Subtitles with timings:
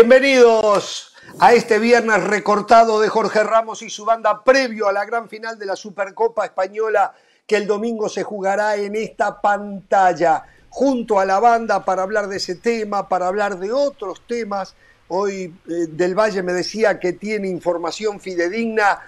[0.00, 5.28] Bienvenidos a este viernes recortado de Jorge Ramos y su banda previo a la gran
[5.28, 7.12] final de la Supercopa Española
[7.44, 12.36] que el domingo se jugará en esta pantalla junto a la banda para hablar de
[12.36, 14.76] ese tema, para hablar de otros temas.
[15.08, 19.00] Hoy eh, Del Valle me decía que tiene información fidedigna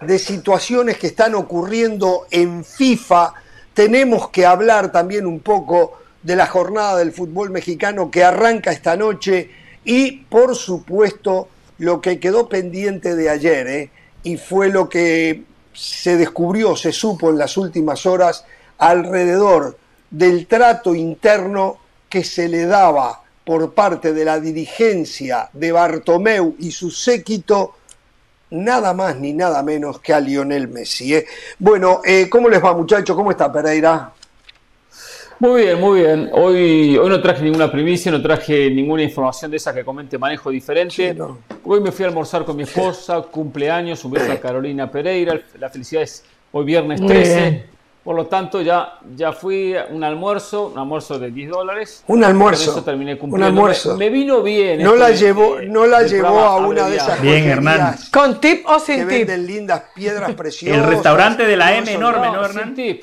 [0.00, 3.34] de situaciones que están ocurriendo en FIFA.
[3.74, 8.96] Tenemos que hablar también un poco de la jornada del fútbol mexicano que arranca esta
[8.96, 13.90] noche y por supuesto lo que quedó pendiente de ayer ¿eh?
[14.24, 18.44] y fue lo que se descubrió, se supo en las últimas horas
[18.78, 19.78] alrededor
[20.10, 21.78] del trato interno
[22.08, 27.74] que se le daba por parte de la dirigencia de Bartomeu y su séquito
[28.50, 31.14] nada más ni nada menos que a Lionel Messi.
[31.14, 31.26] ¿eh?
[31.58, 33.14] Bueno, eh, ¿cómo les va muchachos?
[33.14, 34.12] ¿Cómo está Pereira?
[35.38, 36.30] Muy bien, muy bien.
[36.32, 40.50] Hoy, hoy no traje ninguna primicia, no traje ninguna información de esa que comente manejo
[40.50, 41.14] diferente.
[41.64, 45.38] Hoy me fui a almorzar con mi esposa, cumpleaños, un beso a Carolina Pereira.
[45.58, 47.76] La felicidad es hoy viernes 13.
[48.02, 52.04] Por lo tanto, ya, ya fui a un almuerzo, un almuerzo de 10 dólares.
[52.06, 52.70] Un almuerzo.
[52.70, 53.48] Con eso terminé cumpliendo.
[53.48, 53.96] Un almuerzo.
[53.96, 54.80] Me, vino bien.
[54.80, 57.96] No la llevó, no la llevó a una de esas Bien, Hernán.
[58.12, 59.28] ¿Con tip o sin que tip?
[59.28, 60.78] Venden lindas piedras preciosas.
[60.78, 62.66] El restaurante de la M enorme, ¿no, Hernán?
[62.66, 63.02] Sin tip.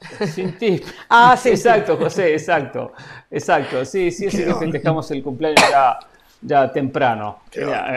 [0.34, 0.84] Sin tip.
[1.08, 1.50] ah, sí.
[1.50, 2.92] Exacto, José, exacto.
[3.30, 3.84] Exacto.
[3.84, 5.98] Sí, sí, sí que festejamos el cumpleaños ya
[6.42, 7.40] ya temprano,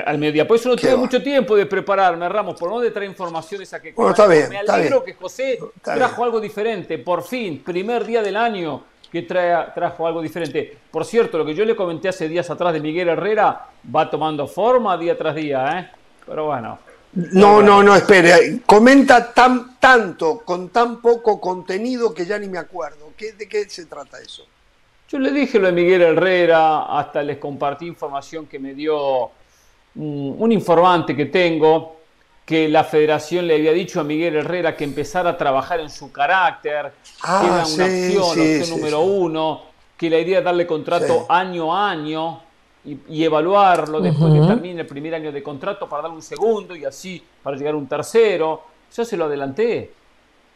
[0.06, 0.48] al mediodía.
[0.48, 3.82] Por eso no tuve mucho tiempo de prepararme, Ramos, por no de traer informaciones a
[3.82, 3.94] que...
[3.94, 8.36] Bueno, está bien, me alegro que José trajo algo diferente, por fin, primer día del
[8.36, 10.78] año que trae, trajo algo diferente.
[10.92, 14.48] Por cierto, lo que yo le comenté hace días atrás de Miguel Herrera va tomando
[14.48, 15.92] forma día tras día, ¿eh?
[16.26, 16.80] Pero bueno.
[17.16, 18.62] No, no, no, espere.
[18.66, 23.12] Comenta tan, tanto, con tan poco contenido que ya ni me acuerdo.
[23.16, 24.46] ¿Qué, ¿De qué se trata eso?
[25.10, 29.30] Yo le dije lo de Miguel Herrera, hasta les compartí información que me dio
[29.96, 31.98] un, informante que tengo,
[32.44, 36.12] que la federación le había dicho a Miguel Herrera que empezara a trabajar en su
[36.12, 39.62] carácter, ah, que era una sí, opción, sí, opción sí, número uno,
[39.96, 42.42] que la idea es darle contrato año a año
[42.86, 46.22] y, y evaluarlo después de que termine el primer año de contrato para darle un
[46.22, 48.62] segundo y así para llegar a un tercero.
[48.96, 49.92] Yo se lo adelanté.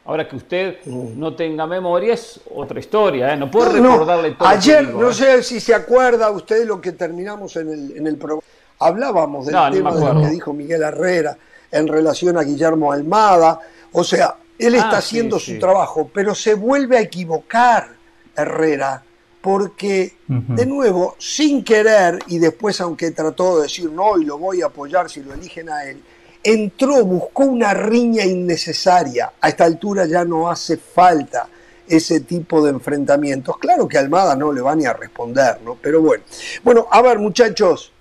[0.05, 3.37] Ahora que usted no tenga memoria es otra historia, ¿eh?
[3.37, 3.91] no puedo No, no.
[3.93, 4.47] recordarle todo.
[4.47, 5.13] Ayer, digo, no ¿eh?
[5.13, 8.41] sé si se acuerda usted lo que terminamos en el, en el programa.
[8.79, 11.37] Hablábamos del No, tema de lo que dijo Miguel Herrera
[11.71, 13.59] en relación a Guillermo Almada.
[13.91, 15.55] O sea, él Ah, está haciendo sí.
[15.55, 17.89] su trabajo, pero se vuelve a equivocar
[18.35, 19.03] Herrera,
[19.41, 24.61] porque, de nuevo, sin querer, y después aunque trató de decir no y lo voy
[24.61, 26.01] a apoyar si lo eligen a él,
[26.43, 29.33] entró, buscó una riña innecesaria.
[29.39, 31.47] A esta altura ya no hace falta
[31.87, 33.57] ese tipo de enfrentamientos.
[33.57, 35.77] Claro que Almada no le va ni a responder, ¿no?
[35.81, 36.23] Pero bueno.
[36.63, 37.93] Bueno, a ver, muchachos.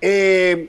[0.00, 0.68] eh,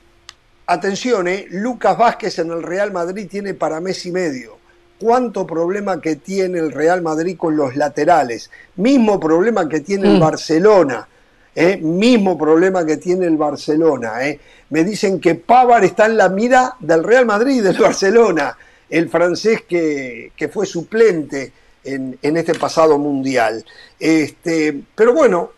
[0.67, 1.47] atención, ¿eh?
[1.49, 4.57] Lucas Vázquez en el Real Madrid tiene para mes y medio.
[4.99, 8.49] ¿Cuánto problema que tiene el Real Madrid con los laterales?
[8.77, 11.07] Mismo problema que tiene el Barcelona.
[11.55, 11.77] ¿eh?
[11.77, 14.25] Mismo problema que tiene el Barcelona.
[14.27, 14.39] ¿eh?
[14.69, 18.57] Me dicen que Pavar está en la mira del Real Madrid y del Barcelona,
[18.89, 21.51] el francés que, que fue suplente
[21.83, 23.63] en, en este pasado mundial.
[23.99, 25.51] Este, pero bueno,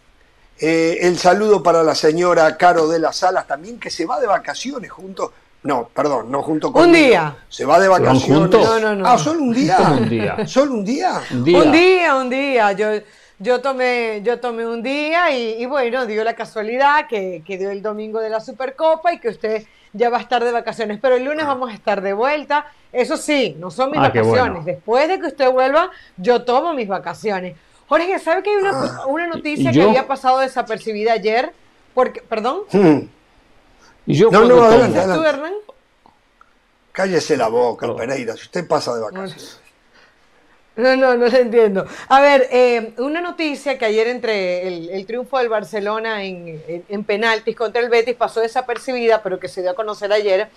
[0.57, 4.27] eh, el saludo para la señora Caro de las Salas también, que se va de
[4.27, 5.33] vacaciones junto.
[5.65, 6.91] No, perdón, no junto con.
[6.93, 7.35] día.
[7.49, 8.23] Se va de vacaciones.
[8.23, 8.63] juntos?
[8.63, 9.05] No, no, no.
[9.07, 9.75] Ah, solo un día.
[9.77, 10.47] ¿Cómo un día?
[10.47, 11.21] Solo un día.
[11.31, 11.57] Un día.
[11.63, 12.71] Un día, un día.
[12.73, 12.87] Yo,
[13.39, 17.69] yo, tomé, yo tomé un día y, y bueno, dio la casualidad que, que dio
[17.71, 20.99] el domingo de la Supercopa y que usted ya va a estar de vacaciones.
[21.01, 22.67] Pero el lunes vamos a estar de vuelta.
[22.93, 24.39] Eso sí, no son mis Ah, vacaciones.
[24.39, 24.61] bueno.
[24.63, 27.57] Después de que usted vuelva, yo tomo mis vacaciones.
[27.87, 31.51] Jorge, ¿sabe que hay una, una noticia ¿Y que había pasado desapercibida ayer?
[31.93, 32.99] Porque, perdón, Hmm,
[34.05, 35.13] Y yo No, no, adelante.
[35.13, 35.53] ¿tú, Hernán?
[36.91, 37.97] Cállese la boca, Perdón.
[38.07, 39.59] Pereira, si usted pasa de vacaciones.
[40.77, 41.85] No, no, no lo entiendo.
[42.09, 46.85] A ver, eh, una noticia que ayer entre el, el triunfo del Barcelona en, en-
[46.89, 50.49] en penaltis contra el Betis pasó desapercibida, pero que se dio a conocer ayer,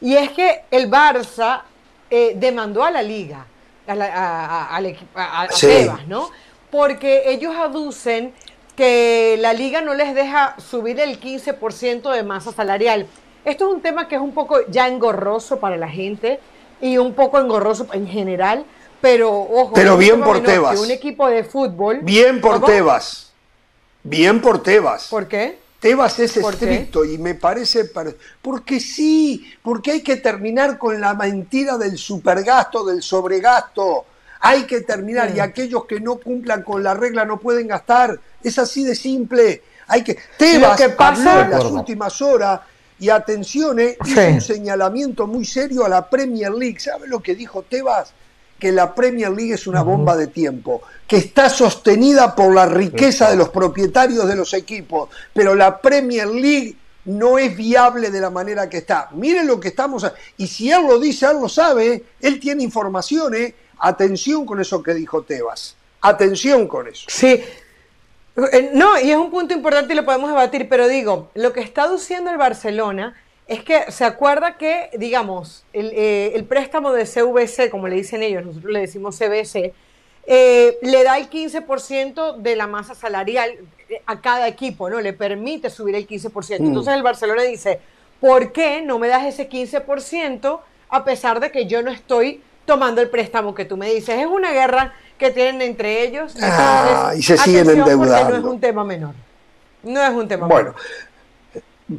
[0.00, 1.62] y es que el Barça
[2.10, 3.46] eh, demandó a la liga,
[3.88, 4.78] a, la- a- a-
[5.16, 5.66] a- a Sí.
[5.66, 6.30] Tebas, ¿no?
[6.70, 8.32] Porque ellos aducen
[8.76, 13.06] que la liga no les deja subir el 15% de masa salarial.
[13.44, 16.40] Esto es un tema que es un poco ya engorroso para la gente
[16.80, 18.64] y un poco engorroso en general,
[19.00, 20.80] pero ojo, Pero bien por Tebas.
[20.80, 22.00] Un equipo de fútbol.
[22.02, 22.66] Bien por ¿Cómo?
[22.66, 23.32] Tebas.
[24.02, 25.08] Bien por Tebas.
[25.08, 25.58] ¿Por qué?
[25.78, 27.84] Tebas es estricto y me parece...
[27.84, 34.06] par- Porque sí, porque hay que terminar con la mentira del supergasto, del sobregasto.
[34.46, 38.20] Hay que terminar y aquellos que no cumplan con la regla no pueden gastar.
[38.42, 39.62] Es así de simple.
[39.86, 40.18] Hay que.
[40.36, 42.60] Tebas que pasa en las últimas horas
[42.98, 46.78] y atención, eh, hizo un señalamiento muy serio a la Premier League.
[46.78, 48.12] ¿Sabe lo que dijo Tebas?
[48.58, 53.30] Que la Premier League es una bomba de tiempo, que está sostenida por la riqueza
[53.30, 56.76] de los propietarios de los equipos, pero la Premier League
[57.06, 59.08] no es viable de la manera que está.
[59.12, 60.06] Miren lo que estamos.
[60.36, 63.54] Y si él lo dice, él lo sabe, él tiene informaciones.
[63.78, 65.76] Atención con eso que dijo Tebas.
[66.00, 67.06] Atención con eso.
[67.08, 67.42] Sí.
[68.36, 71.60] Eh, no, y es un punto importante y lo podemos debatir, pero digo, lo que
[71.60, 73.14] está diciendo el Barcelona
[73.46, 78.22] es que se acuerda que, digamos, el, eh, el préstamo de CVC, como le dicen
[78.22, 79.72] ellos, nosotros le decimos CVC,
[80.26, 83.58] eh, le da el 15% de la masa salarial
[84.06, 85.00] a cada equipo, ¿no?
[85.00, 86.60] Le permite subir el 15%.
[86.60, 86.66] Mm.
[86.66, 87.80] Entonces el Barcelona dice,
[88.20, 93.00] ¿por qué no me das ese 15% a pesar de que yo no estoy tomando
[93.00, 94.20] el préstamo que tú me dices?
[94.20, 96.34] Es una guerra que tienen entre ellos.
[96.40, 98.30] Ah, y se siguen endeudando.
[98.30, 99.14] No es un tema menor.
[99.82, 100.74] No es un tema bueno.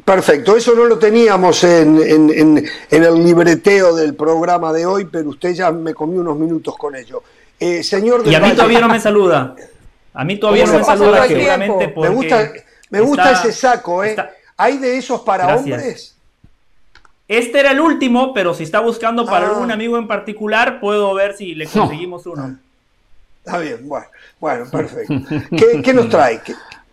[0.04, 5.54] Perfecto, eso no lo teníamos en, en, el libreteo del programa de hoy, pero usted
[5.54, 7.22] ya me comió unos minutos con ello.
[7.58, 9.54] Eh, señor y a mí todavía no me saluda.
[10.12, 12.52] A mí todavía no me saluda, seguramente Me gusta,
[12.90, 14.16] me gusta ese saco, ¿eh?
[14.56, 16.15] ¿Hay de esos para hombres?
[17.28, 19.50] Este era el último, pero si está buscando para ah.
[19.50, 22.56] algún amigo en particular, puedo ver si le conseguimos uno.
[23.44, 24.06] Está bien, bueno,
[24.40, 25.14] bueno perfecto.
[25.82, 26.40] ¿Qué, nos trae?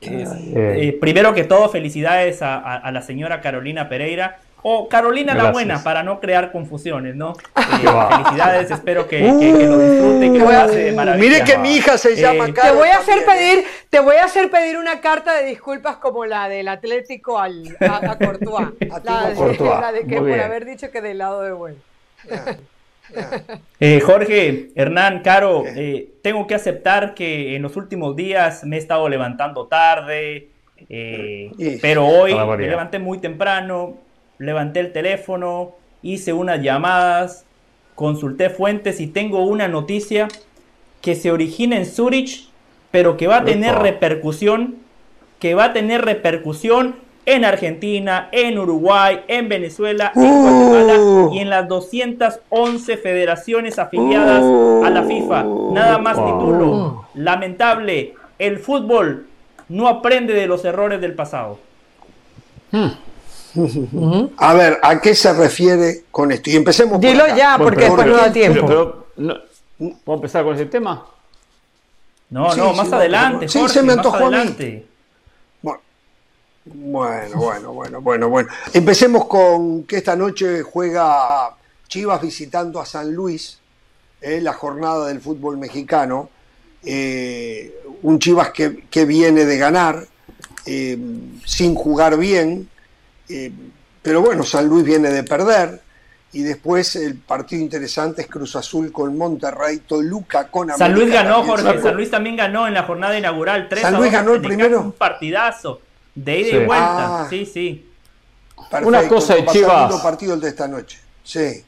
[0.01, 6.03] Eh, primero que todo, felicidades a, la señora Carolina Pereira o Carolina la Buena, para
[6.03, 7.33] no crear confusiones, ¿no?
[7.33, 7.61] Eh,
[8.09, 11.29] felicidades, espero que, lo disfrute, que lo pase de maravilla.
[11.29, 14.23] Mire que mi hija se llama eh, Te voy a hacer pedir, te voy a
[14.23, 18.69] hacer pedir una carta de disculpas como la del Atlético al, a, Courtois.
[19.03, 21.77] la, de, que por haber dicho que del lado de bueno.
[23.81, 25.65] Eh, Jorge, Hernán, Caro,
[26.21, 30.47] tengo que aceptar que en los últimos días me he estado levantando tarde,
[31.81, 33.97] pero hoy me levanté muy temprano,
[34.37, 35.71] levanté el teléfono,
[36.01, 37.45] hice unas llamadas,
[37.95, 40.27] consulté fuentes y tengo una noticia
[41.01, 42.49] que se origina en Zurich,
[42.91, 44.75] pero que va a tener repercusión,
[45.39, 46.95] que va a tener repercusión
[47.25, 54.43] en Argentina, en Uruguay, en Venezuela, en Guatemala y en las 211 federaciones afiliadas
[54.85, 55.45] a la FIFA.
[55.71, 57.05] Nada más título.
[57.13, 59.27] Lamentable, el fútbol
[59.69, 61.59] no aprende de los errores del pasado.
[62.71, 62.89] Hmm.
[64.37, 66.49] A ver, ¿a qué se refiere con esto?
[66.49, 68.65] Y empecemos Dilo ya, porque después no da tiempo.
[68.65, 69.43] Pero,
[70.03, 71.05] ¿Puedo empezar con ese tema?
[72.29, 73.47] No, no, más adelante.
[73.47, 74.85] sí, se me antojó a mí.
[76.65, 78.49] Bueno, bueno, bueno, bueno, bueno.
[78.73, 81.55] Empecemos con que esta noche juega
[81.89, 83.59] Chivas visitando a San Luis,
[84.21, 86.29] eh, la jornada del fútbol mexicano.
[86.83, 90.07] Eh, un Chivas que, que, viene de ganar,
[90.65, 90.97] eh,
[91.45, 92.69] sin jugar bien,
[93.29, 93.51] eh,
[94.01, 95.81] pero bueno, San Luis viene de perder.
[96.33, 100.85] Y después el partido interesante es Cruz Azul con Monterrey, Toluca con América.
[100.85, 101.81] San Luis ganó, Jorge.
[101.81, 103.69] San Luis también ganó en la jornada inaugural.
[103.69, 104.81] 3 San Luis ganó el primero.
[104.81, 105.79] Un partidazo.
[106.15, 107.21] De ida y vuelta.
[107.21, 107.27] Ah.
[107.29, 107.89] sí, sí.
[108.83, 110.01] Una cosa de Chivas.
[110.01, 110.99] partido el de esta noche.
[111.23, 111.63] Sí.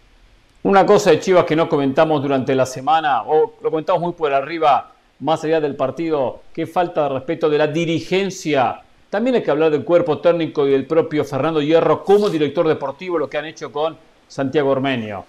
[0.63, 4.33] Una cosa de Chivas que no comentamos durante la semana, o lo comentamos muy por
[4.33, 8.81] arriba, más allá del partido, qué falta de respeto de la dirigencia
[9.15, 13.17] también hay que hablar del cuerpo técnico y del propio Fernando Hierro como director deportivo,
[13.17, 13.95] lo que han hecho con
[14.27, 15.23] Santiago Ormenio.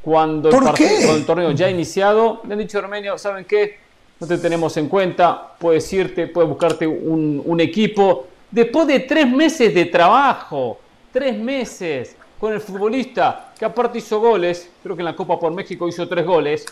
[0.00, 3.80] Cuando el, partido, el torneo ya ha iniciado, le han dicho a Ormenio, ¿saben qué?
[4.18, 8.28] No te tenemos en cuenta, puedes irte, puedes buscarte un, un equipo.
[8.50, 10.78] Después de tres meses de trabajo,
[11.12, 15.52] tres meses con el futbolista que aparte hizo goles, creo que en la Copa por
[15.52, 16.64] México hizo tres goles,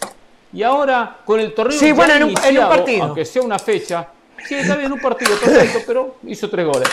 [0.55, 3.03] y ahora con el torneo sí, bueno, en un, en un partido.
[3.05, 4.09] aunque sea una fecha,
[4.47, 6.89] Sí, está bien, un partido perfecto, pero hizo tres goles.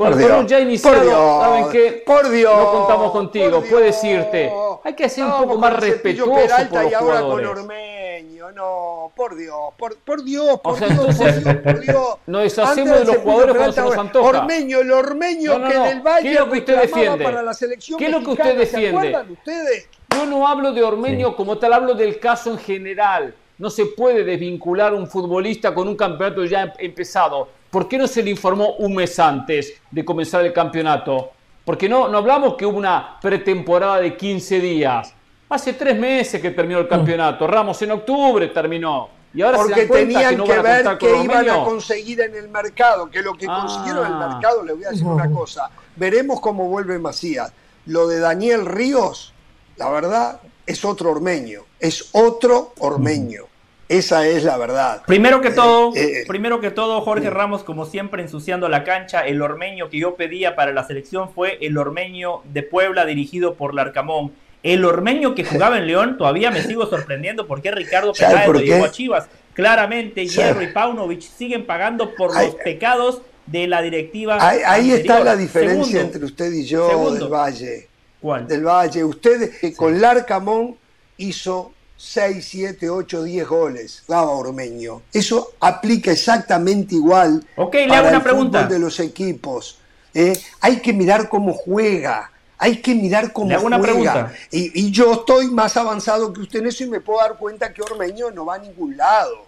[0.00, 2.02] Con el ya iniciado, ¿saben qué?
[2.06, 2.56] Por Dios.
[2.56, 4.50] No contamos contigo, puedes irte.
[4.82, 9.36] Hay que ser un poco más respetuoso por los y ahora con Ormeño, no, por
[9.36, 12.16] Dios, por, por Dios, por, Dios, por Dios, por Dios.
[12.26, 14.40] Nos deshacemos de los jugadores cuando se nos antoja.
[14.40, 17.24] Ormeño, el Ormeño que del Valle ¿Qué es lo que usted defiende?
[17.24, 19.26] para la selección ¿Qué es lo que usted defiende?
[19.28, 19.88] ustedes?
[20.16, 23.34] Yo no hablo de Ormeño como tal, hablo del caso en general.
[23.60, 27.46] No se puede desvincular un futbolista con un campeonato ya empezado.
[27.68, 31.32] ¿Por qué no se le informó un mes antes de comenzar el campeonato?
[31.62, 35.12] Porque no, no hablamos que hubo una pretemporada de 15 días.
[35.50, 37.46] Hace tres meses que terminó el campeonato.
[37.46, 39.10] Ramos en octubre terminó.
[39.34, 43.10] Y ahora Porque tenían que, ver qué iban a conseguir en el mercado.
[43.10, 44.28] Que lo que consiguieron en el ah.
[44.28, 45.68] mercado, le voy a decir una cosa.
[45.96, 47.52] Veremos cómo vuelve Macías.
[47.84, 49.34] Lo de Daniel Ríos,
[49.76, 51.64] la verdad, es otro ormeño.
[51.78, 53.49] Es otro ormeño.
[53.90, 55.02] Esa es la verdad.
[55.04, 59.26] Primero que eh, todo, eh, primero que todo, Jorge Ramos, como siempre, ensuciando la cancha.
[59.26, 63.74] El ormeño que yo pedía para la selección fue el ormeño de Puebla, dirigido por
[63.74, 64.32] Larcamón.
[64.62, 68.84] El ormeño que jugaba en León, todavía me sigo sorprendiendo porque Ricardo Peláez lo llevó
[68.84, 69.28] a Chivas.
[69.54, 74.38] Claramente, Hierro y Paunovic siguen pagando por los pecados de la directiva.
[74.40, 77.88] Ahí, está la diferencia entre usted y yo del Valle.
[78.20, 78.46] ¿Cuál?
[78.46, 79.02] Del Valle.
[79.02, 80.76] Usted eh, con Larcamón
[81.16, 85.02] hizo 6, 7, 8, 10 goles, daba Ormeño.
[85.12, 88.66] Eso aplica exactamente igual Ok, le hago una pregunta.
[88.66, 89.78] de los equipos.
[90.14, 90.32] ¿eh?
[90.62, 92.32] Hay que mirar cómo juega.
[92.56, 93.66] Hay que mirar cómo juega.
[93.66, 94.32] Una pregunta.
[94.50, 97.82] Y, yo estoy más avanzado que usted en eso y me puedo dar cuenta que
[97.82, 99.44] Ormeño no va a ningún lado.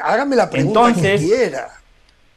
[0.00, 1.70] Hágame la pregunta que quiera.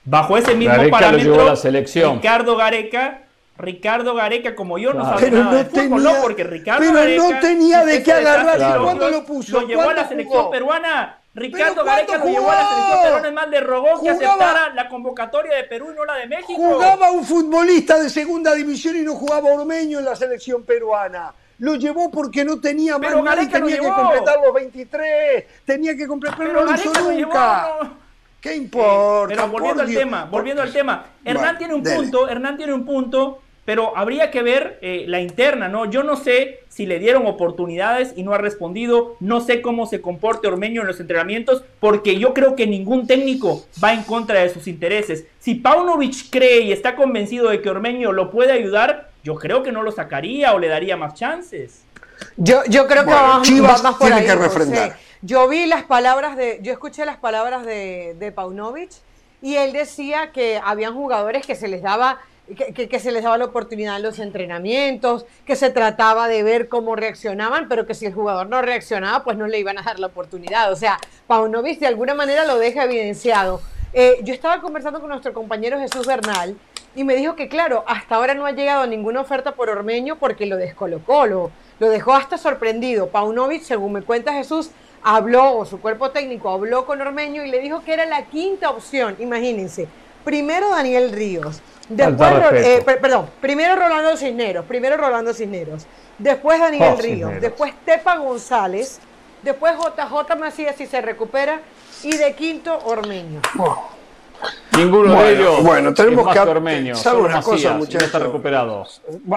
[0.04, 2.16] Bajo ese mismo parámetro, la selección.
[2.16, 3.22] Ricardo Gareca
[3.62, 6.22] Ricardo Gareca, como yo, no sabía nada de fútbol, ¿no?
[6.22, 7.24] Porque Ricardo pero Gareca.
[7.24, 8.82] no tenía de qué agarrar.
[8.82, 9.62] ¿Cuándo lo puso?
[9.62, 11.18] Lo llevó a la selección peruana.
[11.34, 13.28] Ricardo Gareca lo llevó a la selección peruana.
[13.28, 16.54] Es más, le rogó que aceptara la convocatoria de Perú y no la de México.
[16.56, 21.34] Jugaba un futbolista de segunda división y no jugaba Ormeño en la selección peruana.
[21.60, 25.46] Lo llevó porque no tenía más pero Gareca tenía que completar los 23.
[25.64, 27.70] Tenía que completar, pero, no lo hizo nunca.
[28.42, 29.36] ¿Qué importa?
[29.36, 31.06] pero volviendo al tema, volviendo al tema.
[31.24, 35.68] Hernán tiene un punto, Hernán tiene un punto pero habría que ver eh, la interna,
[35.68, 35.86] ¿no?
[35.86, 40.02] Yo no sé si le dieron oportunidades y no ha respondido, no sé cómo se
[40.02, 44.50] comporte Ormeño en los entrenamientos, porque yo creo que ningún técnico va en contra de
[44.50, 45.26] sus intereses.
[45.40, 49.72] Si Paunovic cree y está convencido de que Ormeño lo puede ayudar, yo creo que
[49.72, 51.84] no lo sacaría o le daría más chances.
[52.38, 53.14] Yo, yo creo que
[53.44, 54.98] Chivas más por ahí, que refrendar.
[55.22, 58.90] Yo vi las palabras de, yo escuché las palabras de, de Paunovic
[59.42, 62.20] y él decía que habían jugadores que se les daba
[62.56, 66.96] que, se les daba la oportunidad en los entrenamientos, que se trataba de ver cómo
[66.96, 70.08] reaccionaban, pero que si el jugador no reaccionaba, pues no le iban a dar la
[70.08, 70.72] oportunidad.
[70.72, 73.62] O sea, Paunovic de alguna manera lo deja evidenciado.
[73.94, 76.56] Eh, yo estaba conversando con nuestro compañero Jesús Bernal
[76.96, 80.46] y me dijo que, claro, hasta ahora no ha llegado ninguna oferta por Ormeño porque
[80.46, 83.10] lo descolocó, lo, dejó hasta sorprendido.
[83.10, 84.72] Paunovic, según me cuenta Jesús,
[85.04, 88.70] habló, o su cuerpo técnico habló con Ormeño y le dijo que era la quinta
[88.70, 89.88] opción, imagínense.
[90.24, 91.62] Primero Daniel Ríos,
[91.92, 95.86] Después, eh, perdón, primero Rolando Cisneros, primero Rolando Cisneros,
[96.18, 99.00] después Daniel oh, Ríos, después Tepa González,
[99.44, 101.60] después JJ Macías si se recupera
[102.04, 103.42] y de quinto Ormeño.
[104.78, 105.64] Ninguno de ellos.
[105.64, 108.04] Bueno, tenemos que Ormeño, sabe una cosa, muchachos.
[108.04, 108.86] está recuperado.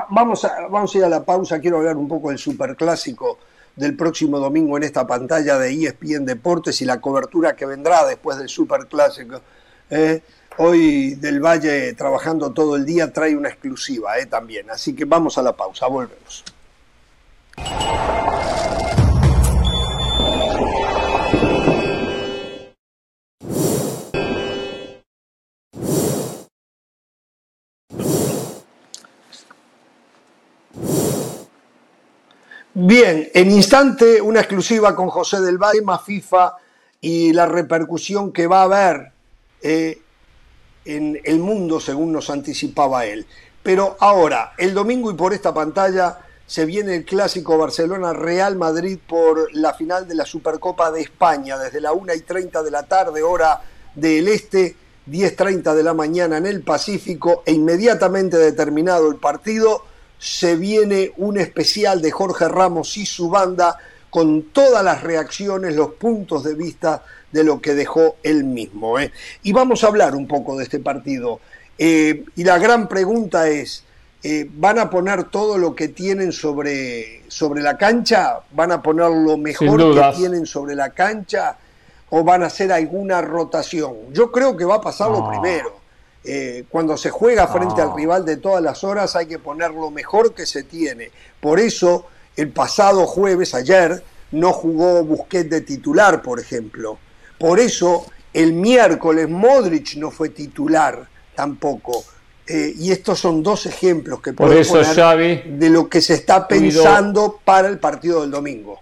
[0.09, 1.59] vamos a vamos a ir a la pausa.
[1.61, 3.39] Quiero hablar un poco del superclásico
[3.75, 8.39] del próximo domingo en esta pantalla de ESPN Deportes y la cobertura que vendrá después
[8.39, 9.41] del superclásico.
[9.91, 10.23] Eh,
[10.57, 15.37] Hoy del Valle trabajando todo el día trae una exclusiva eh, también, así que vamos
[15.37, 16.45] a la pausa, volvemos.
[32.77, 36.55] Bien, en instante una exclusiva con José del Valle, más FIFA
[37.01, 39.13] y la repercusión que va a haber
[39.63, 40.04] eh,
[40.85, 43.27] en el mundo, según nos anticipaba él.
[43.63, 49.53] Pero ahora, el domingo y por esta pantalla, se viene el clásico Barcelona-Real Madrid por
[49.55, 53.23] la final de la Supercopa de España, desde la 1 y 30 de la tarde,
[53.23, 53.63] hora
[53.95, 54.77] del este,
[55.11, 59.85] 10.30 de la mañana en el Pacífico, e inmediatamente determinado el partido,
[60.19, 63.79] se viene un especial de Jorge Ramos y su banda
[64.11, 67.03] con todas las reacciones, los puntos de vista
[67.35, 68.99] de lo que dejó él mismo.
[69.01, 69.11] ¿eh?
[69.43, 71.41] Y vamos a hablar un poco de este partido.
[71.77, 73.83] Eh, y la gran pregunta es,
[74.23, 78.39] eh, ¿van a poner todo lo que tienen sobre, sobre la cancha?
[78.53, 81.57] ¿Van a poner lo mejor que tienen sobre la cancha?
[82.11, 83.97] ¿O van a hacer alguna rotación?
[84.13, 85.81] Yo creo que va a pasar lo primero.
[86.71, 90.35] cuando se juega frente al rival de todas las horas hay que poner lo mejor
[90.35, 91.11] que se tiene.
[91.41, 96.99] Por eso el pasado jueves, ayer, no jugó Busquets de titular, por ejemplo.
[97.39, 102.05] Por eso el miércoles Modric no fue titular tampoco.
[102.47, 106.47] Eh, y estos son dos ejemplos que por eso, poner de lo que se está
[106.47, 108.81] pensando para el partido del domingo.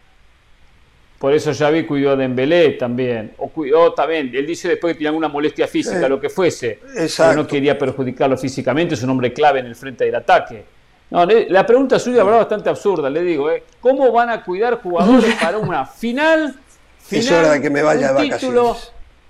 [1.22, 5.10] Por eso Xavi cuidó a Dembélé también, o cuidó también, él dice después que tenía
[5.10, 6.80] alguna molestia física, lo que fuese,
[7.16, 10.64] pero no quería perjudicarlo físicamente, es un hombre clave en el frente del ataque.
[11.10, 13.62] No, la pregunta suya es bastante absurda, le digo, ¿eh?
[13.80, 16.56] ¿cómo van a cuidar jugadores para una final?
[17.02, 18.76] Final es hora de que me vaya de Título,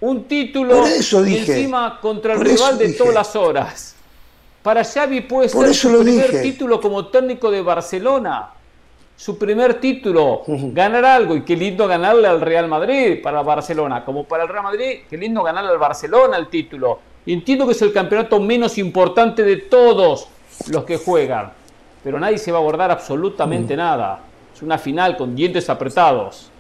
[0.01, 3.95] un título encima contra el rival de todas las horas.
[4.63, 8.51] Para Xavi puede ser su primer título como técnico de Barcelona.
[9.17, 11.35] su primer título, ganar algo.
[11.35, 14.05] Y qué lindo ganarle al Real Madrid para Barcelona.
[14.05, 17.01] Como para el Real Madrid, qué lindo ganarle al Barcelona el título.
[17.27, 20.29] entiendo que es el campeonato menos importante de todos
[20.69, 21.53] los que juegan.
[22.05, 24.21] Pero nadie se va a abordar absolutamente nada.
[24.55, 26.52] Es una final con dientes apretados.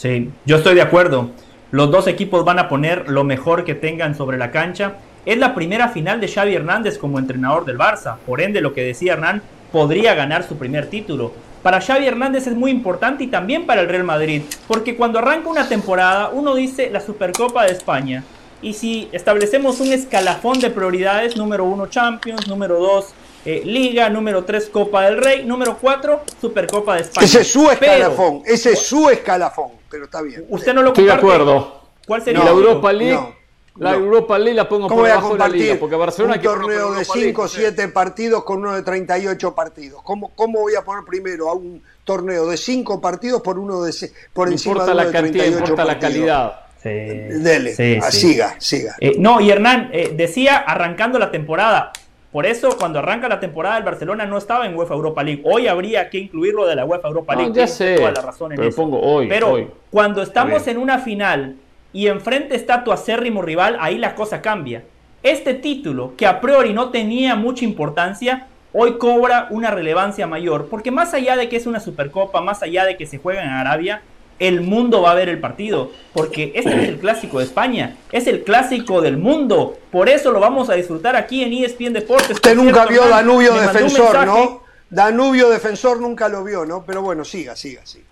[0.00, 1.28] Sí, yo estoy de acuerdo.
[1.72, 4.94] Los dos equipos van a poner lo mejor que tengan sobre la cancha.
[5.26, 8.16] Es la primera final de Xavi Hernández como entrenador del Barça.
[8.24, 11.34] Por ende, lo que decía Hernán, podría ganar su primer título.
[11.62, 15.50] Para Xavi Hernández es muy importante y también para el Real Madrid, porque cuando arranca
[15.50, 18.24] una temporada uno dice la Supercopa de España.
[18.62, 23.12] Y si establecemos un escalafón de prioridades, número uno Champions, número dos
[23.44, 27.24] eh, Liga, número tres Copa del Rey, número cuatro Supercopa de España.
[27.24, 30.44] Ese es su escalafón, ese es su escalafón, pero está bien.
[30.48, 31.10] Usted no lo comparte.
[31.10, 31.80] Estoy de acuerdo.
[32.06, 32.44] ¿Cuál sería?
[32.44, 33.40] la Europa League.
[33.76, 37.04] La Europa League la pongo por debajo de la Liga, porque Barcelona un torneo de
[37.04, 40.02] 5 o 7 partidos con uno de 38 partidos.
[40.02, 43.92] ¿Cómo, ¿Cómo voy a poner primero a un torneo de 5 partidos por uno de
[44.34, 46.60] por encima de uno la de cantidad, 38 importa la calidad.
[46.82, 46.88] Sí.
[46.88, 48.96] Dele, ah, siga, siga.
[49.00, 51.92] Eh, no, y Hernán eh, decía arrancando la temporada.
[52.32, 55.42] Por eso, cuando arranca la temporada, el Barcelona no estaba en UEFA Europa League.
[55.44, 57.52] Hoy habría que incluirlo de la UEFA Europa League.
[57.52, 57.96] ya sé.
[57.96, 59.28] Toda la razón en pero pongo hoy.
[59.28, 61.56] Pero cuando estamos en una final
[61.92, 64.84] y enfrente está tu acérrimo rival, ahí la cosa cambia.
[65.24, 70.92] Este título, que a priori no tenía mucha importancia, hoy cobra una relevancia mayor, porque
[70.92, 74.02] más allá de que es una supercopa, más allá de que se juega en Arabia,
[74.40, 78.26] el mundo va a ver el partido, porque este es el clásico de España, es
[78.26, 82.32] el clásico del mundo, por eso lo vamos a disfrutar aquí en ESPN Deportes.
[82.32, 84.62] Usted nunca vio Danubio Defensor, ¿no?
[84.88, 86.84] Danubio Defensor nunca lo vio, ¿no?
[86.84, 88.06] Pero bueno, siga, siga, siga.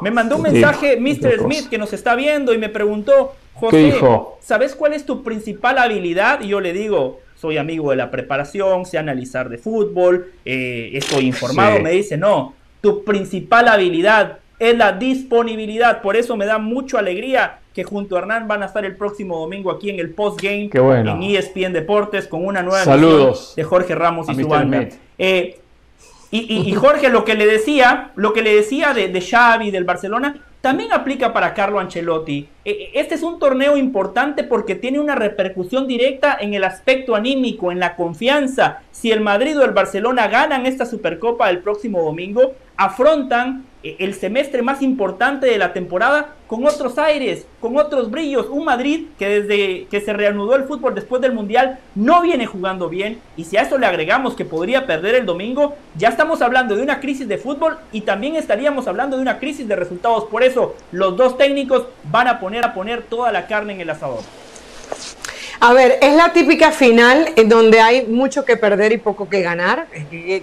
[0.00, 1.40] Me mandó un mensaje Mr.
[1.40, 3.94] Smith que nos está viendo y me preguntó, José,
[4.40, 6.40] ¿sabes cuál es tu principal habilidad?
[6.42, 11.26] Y yo le digo, soy amigo de la preparación, sé analizar de fútbol, eh, estoy
[11.26, 11.80] informado.
[11.80, 16.02] Me dice, no, tu principal habilidad es la disponibilidad.
[16.02, 19.38] Por eso me da mucha alegría que junto a Hernán van a estar el próximo
[19.38, 24.28] domingo aquí en el postgame en ESPN Deportes con una nueva Saludos de Jorge Ramos
[24.30, 24.88] y su banda.
[25.18, 25.58] Eh,
[26.30, 30.42] y, Jorge, lo que le decía, lo que le decía de, de Xavi, del Barcelona,
[30.66, 32.48] también aplica para Carlo Ancelotti.
[32.64, 37.14] E, e, este es un torneo importante porque tiene una repercusión directa en el aspecto
[37.14, 38.80] anímico, en la confianza.
[38.90, 44.14] Si el Madrid o el Barcelona ganan esta Supercopa el próximo domingo, afrontan eh, el
[44.14, 48.46] semestre más importante de la temporada con otros aires, con otros brillos.
[48.48, 52.88] Un Madrid que desde que se reanudó el fútbol después del Mundial no viene jugando
[52.88, 53.20] bien.
[53.36, 56.82] Y si a eso le agregamos que podría perder el domingo, ya estamos hablando de
[56.82, 60.24] una crisis de fútbol y también estaríamos hablando de una crisis de resultados.
[60.24, 63.90] Por eso los dos técnicos van a poner a poner toda la carne en el
[63.90, 64.20] asador.
[65.58, 69.40] A ver, es la típica final en donde hay mucho que perder y poco que
[69.40, 69.86] ganar,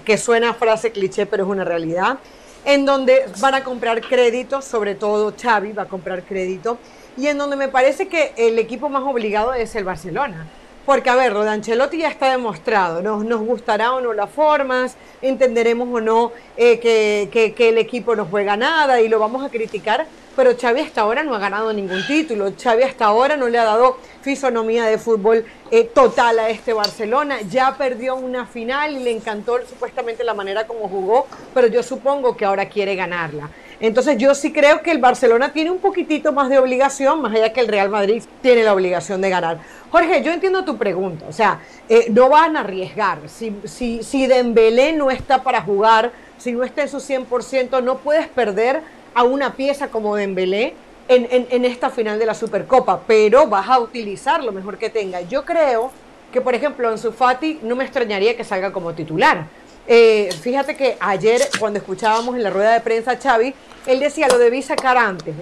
[0.03, 2.17] que suena frase cliché, pero es una realidad
[2.65, 6.77] en donde van a comprar crédito, sobre todo Xavi va a comprar crédito,
[7.17, 10.47] y en donde me parece que el equipo más obligado es el Barcelona.
[10.85, 14.97] Porque, a ver, lo de Ancelotti ya está demostrado, nos, gustará o no las formas,
[15.21, 19.49] entenderemos o no eh, que, que, el equipo no juega nada y lo vamos a
[19.49, 23.59] criticar, pero Xavi hasta ahora no ha ganado ningún título, Xavi hasta ahora no le
[23.59, 25.45] ha dado fisonomía de fútbol
[25.75, 30.67] eh, total a este Barcelona, ya perdió una final y le encantó supuestamente la manera
[30.67, 33.49] como jugó, pero yo supongo que ahora quiere ganarla.
[33.79, 37.51] Entonces yo sí creo que el Barcelona tiene un poquitito más de obligación, más allá
[37.51, 39.57] que el Real Madrid tiene la obligación de ganar.
[39.89, 41.59] Jorge, yo entiendo tu pregunta, o sea,
[41.89, 43.27] eh, no van a arriesgar.
[43.27, 47.97] Si, si, si Dembélé no está para jugar, si no está en su 100%, no
[47.97, 48.81] puedes perder
[49.15, 50.75] a una pieza como Dembélé
[51.07, 54.89] en, en, en esta final de la Supercopa, pero vas a utilizar lo mejor que
[54.89, 55.21] tenga.
[55.21, 55.91] Yo creo
[56.31, 59.45] que, por ejemplo, en Fati no me extrañaría que salga como titular.
[59.85, 63.53] Eh, fíjate que ayer, cuando escuchábamos en la rueda de prensa a Xavi,
[63.85, 65.35] él decía, lo debí sacar antes.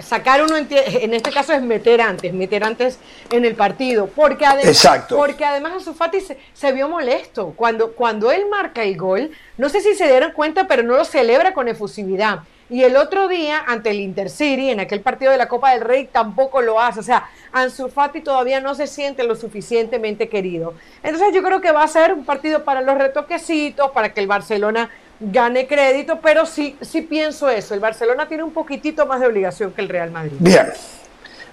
[0.00, 3.00] Sacar uno, en este caso es meter antes, meter antes
[3.32, 4.06] en el partido.
[4.06, 4.76] Porque además,
[5.16, 7.52] Porque además Azufati se, se vio molesto.
[7.56, 11.04] Cuando, cuando él marca el gol, no sé si se dieron cuenta, pero no lo
[11.04, 12.40] celebra con efusividad.
[12.70, 16.08] Y el otro día, ante el Intercity, en aquel partido de la Copa del Rey,
[16.10, 17.00] tampoco lo hace.
[17.00, 20.74] O sea, Ansu Fati todavía no se siente lo suficientemente querido.
[21.02, 24.28] Entonces yo creo que va a ser un partido para los retoquecitos, para que el
[24.28, 27.74] Barcelona gane crédito, pero sí, sí pienso eso.
[27.74, 30.36] El Barcelona tiene un poquitito más de obligación que el Real Madrid.
[30.38, 30.72] Bien.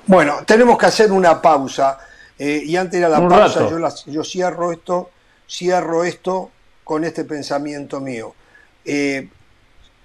[0.06, 1.97] Bueno, tenemos que hacer una pausa.
[2.38, 5.10] Eh, y antes de la pausa, yo, yo, cierro esto,
[5.49, 6.51] cierro esto
[6.84, 8.36] con este pensamiento mío.
[8.86, 9.27] Eh,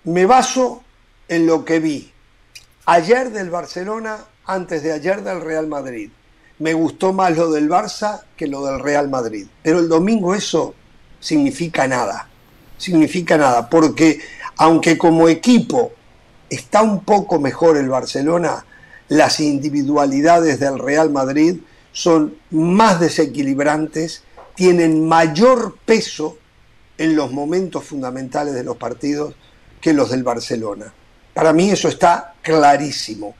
[0.04, 0.82] me baso
[1.28, 2.12] en lo que vi
[2.86, 6.10] ayer del Barcelona antes de ayer del Real Madrid.
[6.58, 9.46] Me gustó más lo del Barça que lo del Real Madrid.
[9.62, 10.74] Pero el domingo eso
[11.20, 12.28] significa nada.
[12.78, 14.20] significa nada, porque
[14.56, 15.92] aunque como equipo
[16.50, 18.66] está un poco mejor el Barcelona,
[19.08, 21.58] las individualidades del Real Madrid
[21.92, 24.24] son más desequilibrantes,
[24.56, 26.38] tienen mayor peso
[26.98, 29.34] en los momentos fundamentales de los partidos
[29.80, 30.92] que los del Barcelona.
[31.34, 33.34] Para mí eso está clarísimo.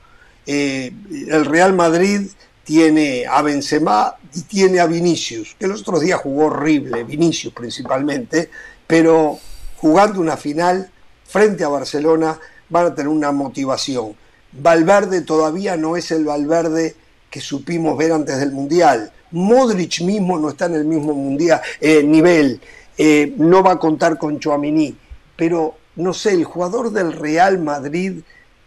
[0.45, 0.91] Eh,
[1.29, 2.21] el Real Madrid
[2.63, 8.49] tiene a Benzema y tiene a Vinicius, que los otros días jugó horrible, Vinicius principalmente,
[8.87, 9.37] pero
[9.77, 10.89] jugando una final
[11.25, 14.15] frente a Barcelona van a tener una motivación.
[14.51, 16.95] Valverde todavía no es el Valverde
[17.29, 19.11] que supimos ver antes del Mundial.
[19.31, 22.61] Modric mismo no está en el mismo mundial, eh, nivel.
[22.95, 24.95] Eh, no va a contar con Chouamini.
[25.35, 28.21] Pero, no sé, el jugador del Real Madrid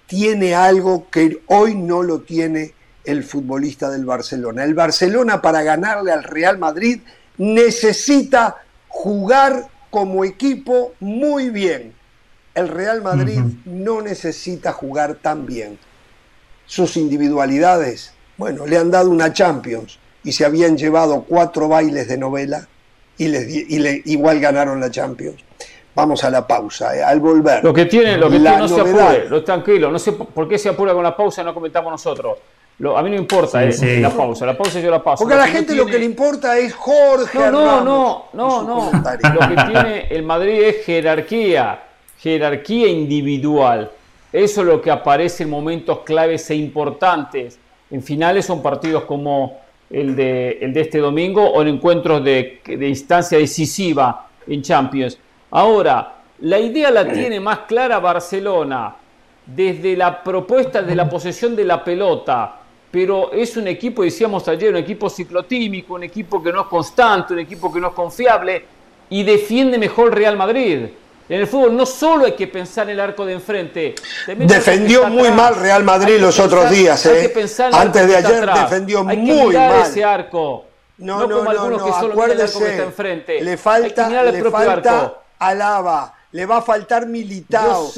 [0.06, 4.64] tiene algo que hoy no lo tiene el futbolista del Barcelona.
[4.64, 7.00] El Barcelona para ganarle al Real Madrid
[7.38, 8.56] necesita
[8.88, 11.94] jugar como equipo muy bien.
[12.54, 15.78] El Real Madrid no necesita jugar tan bien.
[16.66, 22.18] Sus individualidades, bueno, le han dado una Champions y se habían llevado cuatro bailes de
[22.18, 22.66] novela
[23.18, 25.45] y, les, y igual ganaron la Champions.
[25.96, 27.64] Vamos a la pausa, eh, al volver.
[27.64, 30.58] Lo que tiene, lo que tiene, no se apure, lo, tranquilo, no sé por qué
[30.58, 32.36] se apura con la pausa, no comentamos nosotros.
[32.94, 35.24] a mí no importa eh, la pausa, la pausa yo la paso.
[35.24, 37.38] Porque a la gente lo que le importa es Jorge.
[37.38, 38.92] No, no, no, no, no.
[38.92, 41.80] Lo que tiene el Madrid es jerarquía,
[42.18, 43.90] jerarquía individual.
[44.30, 47.58] Eso es lo que aparece en momentos claves e importantes.
[47.90, 52.60] En finales son partidos como el de, el de este domingo o en encuentros de,
[52.66, 55.18] de instancia decisiva en Champions.
[55.56, 58.94] Ahora, la idea la tiene más clara Barcelona
[59.46, 62.56] desde la propuesta de la posesión de la pelota,
[62.90, 67.32] pero es un equipo, decíamos ayer, un equipo ciclotímico, un equipo que no es constante,
[67.32, 68.64] un equipo que no es confiable
[69.08, 70.88] y defiende mejor Real Madrid.
[71.28, 73.94] En el fútbol no solo hay que pensar en el arco de enfrente.
[74.26, 77.04] Defendió muy mal Real Madrid los otros días.
[77.06, 77.32] Eh.
[77.72, 79.80] Antes de ayer defendió muy mal.
[79.80, 80.66] ese arco.
[80.98, 83.40] No, no, no, no, que solo acuérdese, enfrente.
[83.40, 87.90] Le falta, le falta Alaba, le va a faltar Militao.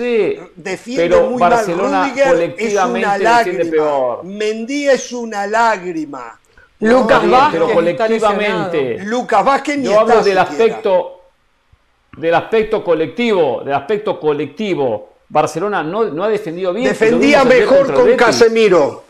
[0.55, 2.11] defiende pero muy Barcelona mal.
[2.11, 3.71] Rudiger es una lágrima.
[3.71, 4.25] Peor.
[4.25, 6.39] Mendy es una lágrima.
[6.81, 8.99] Lucas Vázquez, pero colectivamente.
[9.01, 11.15] Lucas Vázquez ni Yo hablo del aspecto
[12.17, 15.11] del aspecto colectivo, del aspecto colectivo.
[15.29, 16.89] Barcelona no, no ha defendido bien.
[16.89, 19.05] Defendía mejor con Casemiro.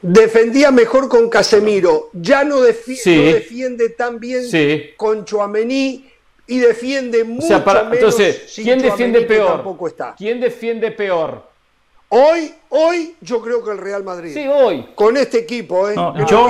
[0.00, 2.10] Defendía mejor con Casemiro.
[2.12, 4.44] Ya no, defiende tan bien
[4.96, 6.10] con Chuamení
[6.46, 7.92] y defiende mucho menos.
[7.92, 9.64] Entonces, ¿quién defiende peor?
[10.16, 11.42] ¿Quién defiende peor?
[12.08, 14.32] Hoy, hoy, yo creo que el Real Madrid.
[14.32, 14.86] Sí, hoy.
[14.94, 15.94] Con este equipo, ¿eh?
[16.28, 16.48] yo,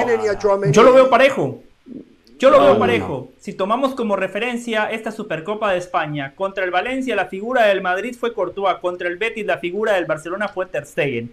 [0.71, 1.61] yo lo veo parejo.
[2.39, 3.31] Yo lo veo parejo.
[3.39, 8.15] Si tomamos como referencia esta Supercopa de España, contra el Valencia la figura del Madrid
[8.19, 11.33] fue Courtois, contra el Betis la figura del Barcelona fue Ter Stegen.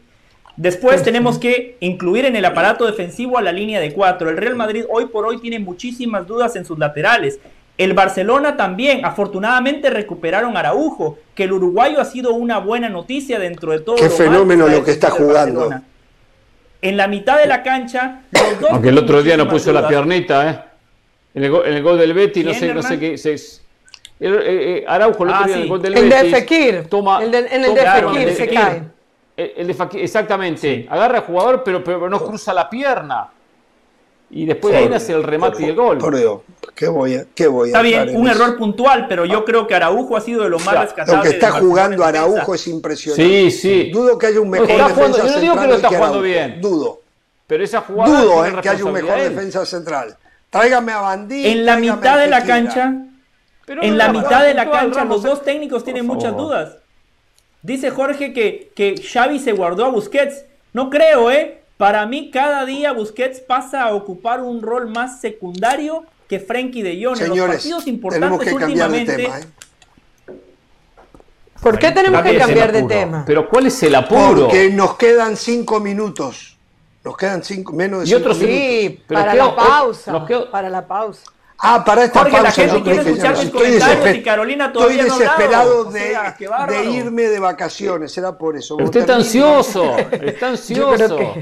[0.58, 4.30] Después tenemos que incluir en el aparato defensivo a la línea de cuatro.
[4.30, 7.40] El Real Madrid hoy por hoy tiene muchísimas dudas en sus laterales.
[7.78, 13.40] El Barcelona también, afortunadamente recuperaron a Araujo, que el uruguayo ha sido una buena noticia
[13.40, 13.96] dentro de todo.
[13.96, 15.70] Qué fenómeno lo que está jugando.
[16.82, 19.88] En la mitad de la cancha, los dos Aunque el otro día no puso la
[19.88, 20.60] piernita, ¿eh?
[21.34, 23.18] En el, gol, del Betty, no sé, no sé qué.
[23.18, 23.36] Se,
[24.20, 27.32] eh, Araujo, el otro ah, día en el gol del el De Fekir, toma, el
[27.32, 28.84] de, en el de Fekir se cae.
[29.38, 30.88] El, de Fekir, exactamente.
[30.90, 33.30] Agarra al jugador, pero, pero no cruza la pierna
[34.32, 35.98] y después de ahí nace el remate y el gol.
[35.98, 36.40] Por Dios,
[36.74, 40.16] ¿qué voy a, qué voy Está bien, un error puntual, pero yo creo que Araujo
[40.16, 41.18] ha sido de lo más rescatable.
[41.18, 43.24] Lo que está jugando Araujo es impresionante.
[43.24, 43.92] Sí, sí.
[43.92, 46.62] Dudo que haya un mejor defensa Yo no digo que lo está jugando bien.
[46.62, 47.02] Dudo.
[47.46, 48.22] Pero esa jugada.
[48.22, 50.18] Dudo eh, que haya un mejor defensa central.
[50.50, 51.48] Tráigame a Bandí.
[51.48, 52.94] En la mitad de la cancha.
[53.68, 56.78] en la mitad de la cancha, los dos técnicos tienen muchas dudas.
[57.64, 60.46] Dice Jorge que, que Xavi se guardó a Busquets.
[60.74, 61.61] No creo, ¿eh?
[61.82, 67.04] Para mí, cada día Busquets pasa a ocupar un rol más secundario que Frenkie de
[67.04, 67.20] Jong.
[67.20, 69.16] en los partidos importantes últimamente.
[69.16, 69.44] Tema, ¿eh?
[71.60, 73.24] ¿Por qué tenemos que cambiar de tema?
[73.26, 74.44] Pero ¿cuál es el apuro?
[74.44, 76.56] Porque nos quedan cinco minutos.
[77.04, 78.60] Nos quedan cinco, menos de cinco y otros minutos.
[78.60, 80.28] Sí, para la pausa.
[80.52, 81.24] Para la pausa.
[81.64, 85.86] Ah, para esta Jorge, la gente quiere escuchar mis comentarios y Carolina todavía Estoy desesperado
[85.86, 86.18] de,
[86.70, 88.78] de, irme de vacaciones, será por eso.
[88.78, 91.36] Usted está ansioso, está ansioso.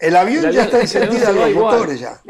[0.00, 2.20] El avión ya está encendido los motores ya.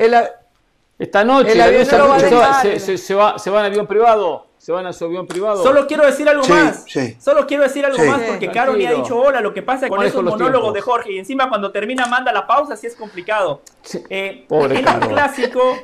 [0.98, 4.48] Esta noche, el avión se, se, va, se va en avión privado.
[4.58, 5.62] Se van a su avión privado.
[5.62, 6.84] Solo quiero decir algo más.
[7.18, 9.40] Solo quiero decir algo más porque Caro me ha dicho hola.
[9.40, 12.74] Lo que pasa con esos monólogos de Jorge y encima cuando termina manda la pausa,
[12.74, 13.62] así es complicado.
[14.10, 15.78] Eh, Pobre en un clásico,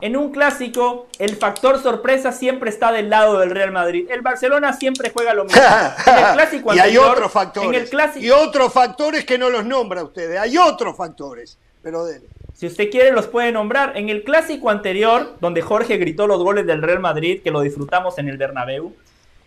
[0.00, 4.06] en un clásico, el factor sorpresa siempre está del lado del Real Madrid.
[4.10, 5.60] El Barcelona siempre juega lo mismo.
[6.06, 7.92] En el clásico y hay otros factores.
[8.16, 10.38] Y otros factores que no los nombra ustedes.
[10.38, 11.58] Hay otros factores.
[11.82, 12.06] Pero
[12.54, 13.96] Si usted quiere, los puede nombrar.
[13.96, 18.18] En el clásico anterior, donde Jorge gritó los goles del Real Madrid, que lo disfrutamos
[18.18, 18.92] en el Bernabéu,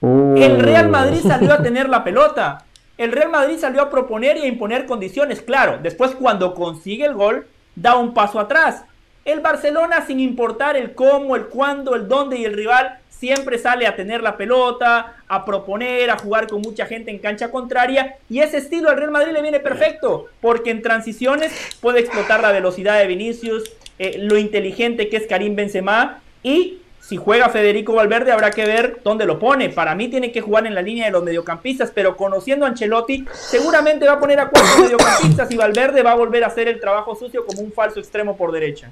[0.01, 2.65] el Real Madrid salió a tener la pelota.
[2.97, 5.41] El Real Madrid salió a proponer y a imponer condiciones.
[5.41, 8.83] Claro, después cuando consigue el gol, da un paso atrás.
[9.23, 13.85] El Barcelona, sin importar el cómo, el cuándo, el dónde y el rival, siempre sale
[13.85, 18.15] a tener la pelota, a proponer, a jugar con mucha gente en cancha contraria.
[18.29, 22.51] Y ese estilo al Real Madrid le viene perfecto, porque en transiciones puede explotar la
[22.51, 28.31] velocidad de Vinicius, eh, lo inteligente que es Karim Benzema y si juega Federico Valverde
[28.31, 29.69] habrá que ver dónde lo pone.
[29.69, 33.25] Para mí tiene que jugar en la línea de los mediocampistas, pero conociendo a Ancelotti,
[33.31, 36.79] seguramente va a poner a cuatro mediocampistas y Valverde va a volver a hacer el
[36.79, 38.89] trabajo sucio como un falso extremo por derecha.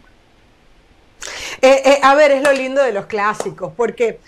[1.62, 4.20] Eh, eh, a ver, es lo lindo de los clásicos, porque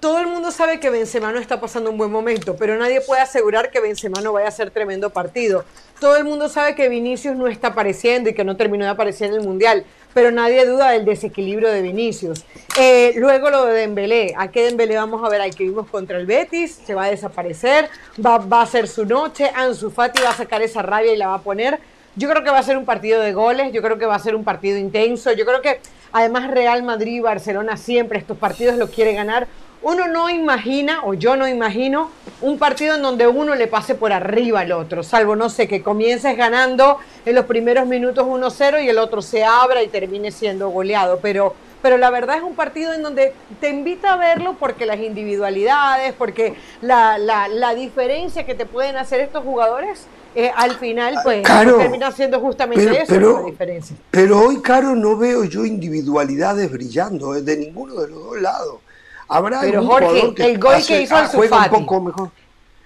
[0.00, 3.20] todo el mundo sabe que Benzema no está pasando un buen momento, pero nadie puede
[3.20, 5.64] asegurar que Benzema no vaya a ser tremendo partido.
[6.00, 9.28] Todo el mundo sabe que Vinicius no está apareciendo y que no terminó de aparecer
[9.28, 12.44] en el Mundial, pero nadie duda del desequilibrio de Vinicius.
[12.78, 14.34] Eh, luego lo de Dembélé.
[14.36, 15.40] ¿A qué Dembélé vamos a ver?
[15.40, 17.88] Al que vimos contra el Betis, se va a desaparecer,
[18.24, 21.28] va, va a ser su noche, Ansu Fati va a sacar esa rabia y la
[21.28, 21.78] va a poner.
[22.16, 24.18] Yo creo que va a ser un partido de goles, yo creo que va a
[24.18, 25.80] ser un partido intenso, yo creo que
[26.12, 29.46] Además, Real Madrid Barcelona siempre estos partidos los quiere ganar.
[29.80, 34.12] Uno no imagina, o yo no imagino, un partido en donde uno le pase por
[34.12, 38.88] arriba al otro, salvo, no sé, que comiences ganando en los primeros minutos 1-0 y
[38.88, 41.20] el otro se abra y termine siendo goleado.
[41.22, 44.98] Pero, pero la verdad es un partido en donde te invita a verlo porque las
[44.98, 51.14] individualidades, porque la, la, la diferencia que te pueden hacer estos jugadores eh, al final
[51.16, 53.96] ah, pues termina siendo justamente eso la diferencia.
[54.10, 58.76] Pero hoy, Caro, no veo yo individualidades brillando eh, de ninguno de los dos lados.
[59.28, 62.30] Habrá pero Jorge, el gol que hizo ah, juega un poco mejor.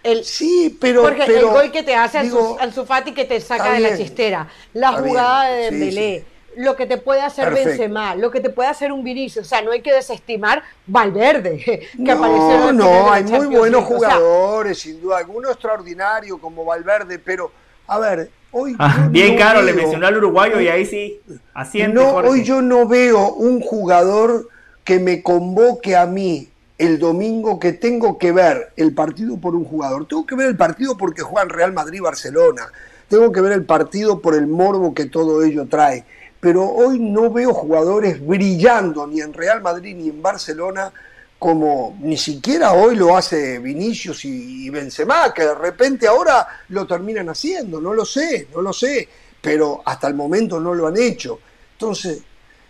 [0.03, 3.81] El, sí, pero, Porque el gol que te hace al Sufati que te saca de
[3.81, 6.25] la chistera, la jugada de Dembélé,
[6.57, 7.69] lo que te puede hacer Perfecto.
[7.71, 11.59] Benzema, lo que te puede hacer un Vinicius, o sea, no hay que desestimar Valverde,
[11.97, 17.51] que no, apareció No, hay muy buenos jugadores, sin duda, alguno extraordinario como Valverde, pero
[17.87, 21.21] a ver, hoy ah, bien caro le mencionó al uruguayo y ahí sí,
[21.55, 24.49] asiente, No, hoy yo no veo un jugador
[24.85, 29.65] que me convoque a mí el domingo que tengo que ver el partido por un
[29.65, 30.07] jugador.
[30.09, 32.73] Tengo que ver el partido porque juegan Real Madrid-Barcelona.
[33.09, 36.05] Tengo que ver el partido por el morbo que todo ello trae
[36.43, 40.93] pero hoy no veo jugadores brillando ni en Real Madrid ni en Barcelona
[41.39, 47.29] como ni siquiera hoy lo hace Vinicius y Benzema, que de repente ahora lo terminan
[47.29, 49.09] haciendo, no lo sé, no lo sé,
[49.41, 51.39] pero hasta el momento no lo han hecho.
[51.75, 52.21] Entonces,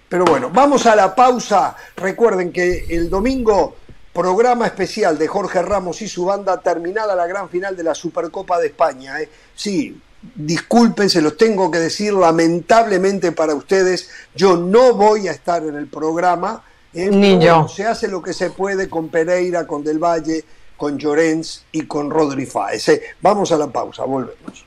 [0.07, 1.75] pero bueno, vamos a la pausa.
[1.97, 3.77] Recuerden que el domingo
[4.13, 8.59] programa especial de Jorge Ramos y su banda terminada la gran final de la Supercopa
[8.59, 9.19] de España.
[9.19, 9.31] ¿eh?
[9.55, 9.99] Sí,
[10.35, 15.75] disculpen, se los tengo que decir lamentablemente para ustedes, yo no voy a estar en
[15.75, 16.63] el programa.
[16.95, 17.11] ¿eh?
[17.11, 17.69] Ni yo.
[17.69, 20.45] Se hace lo que se puede con Pereira, con Del Valle,
[20.77, 22.89] con Llorens y con Rodri Fáez.
[22.89, 23.03] ¿eh?
[23.21, 24.65] Vamos a la pausa, volvemos.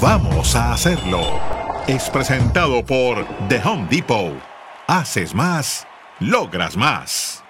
[0.00, 1.20] Vamos a hacerlo.
[1.86, 4.34] Es presentado por The Home Depot.
[4.86, 5.86] Haces más,
[6.20, 7.42] logras más.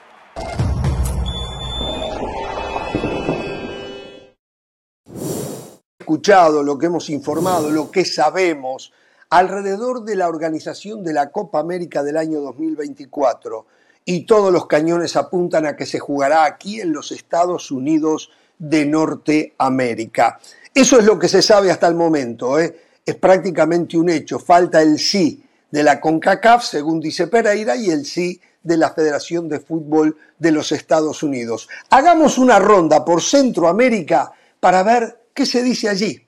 [5.98, 8.92] Escuchado lo que hemos informado, lo que sabemos
[9.28, 13.66] alrededor de la organización de la Copa América del año 2024
[14.04, 18.86] y todos los cañones apuntan a que se jugará aquí en los Estados Unidos de
[18.86, 20.38] Norteamérica.
[20.76, 22.60] Eso es lo que se sabe hasta el momento.
[22.60, 22.76] ¿eh?
[23.06, 24.38] Es prácticamente un hecho.
[24.38, 29.48] Falta el sí de la CONCACAF, según dice Pereira, y el sí de la Federación
[29.48, 31.66] de Fútbol de los Estados Unidos.
[31.88, 36.25] Hagamos una ronda por Centroamérica para ver qué se dice allí.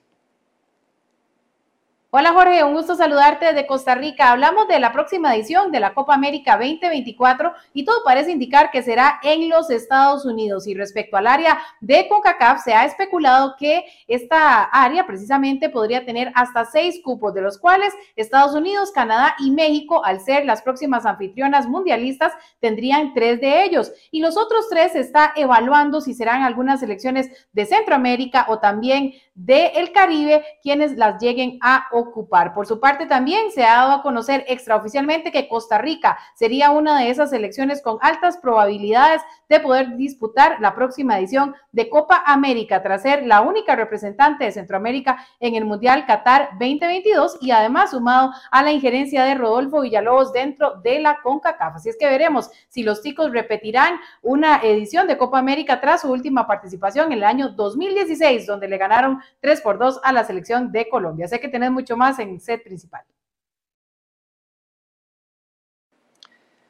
[2.11, 4.31] Hola Jorge, un gusto saludarte desde Costa Rica.
[4.31, 8.81] Hablamos de la próxima edición de la Copa América 2024 y todo parece indicar que
[8.81, 10.65] será en los Estados Unidos.
[10.65, 16.31] Y respecto al área de CONCACAF, se ha especulado que esta área precisamente podría tener
[16.33, 21.05] hasta seis cupos, de los cuales Estados Unidos, Canadá y México, al ser las próximas
[21.05, 23.91] anfitrionas mundialistas, tendrían tres de ellos.
[24.09, 29.13] Y los otros tres se está evaluando si serán algunas selecciones de Centroamérica o también
[29.45, 32.53] del Caribe quienes las lleguen a ocupar.
[32.53, 36.99] Por su parte, también se ha dado a conocer extraoficialmente que Costa Rica sería una
[36.99, 42.83] de esas selecciones con altas probabilidades de poder disputar la próxima edición de Copa América,
[42.83, 48.31] tras ser la única representante de Centroamérica en el Mundial Qatar 2022 y además sumado
[48.51, 51.75] a la injerencia de Rodolfo Villalobos dentro de la CONCACAF.
[51.75, 56.11] Así es que veremos si los ticos repetirán una edición de Copa América tras su
[56.11, 60.71] última participación en el año 2016, donde le ganaron 3 por 2 a la selección
[60.71, 61.27] de Colombia.
[61.27, 63.03] Sé que tenés mucho más en set principal.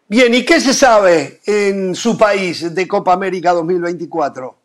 [0.07, 4.59] Bien, ¿y qué se sabe en su país de Copa América 2024?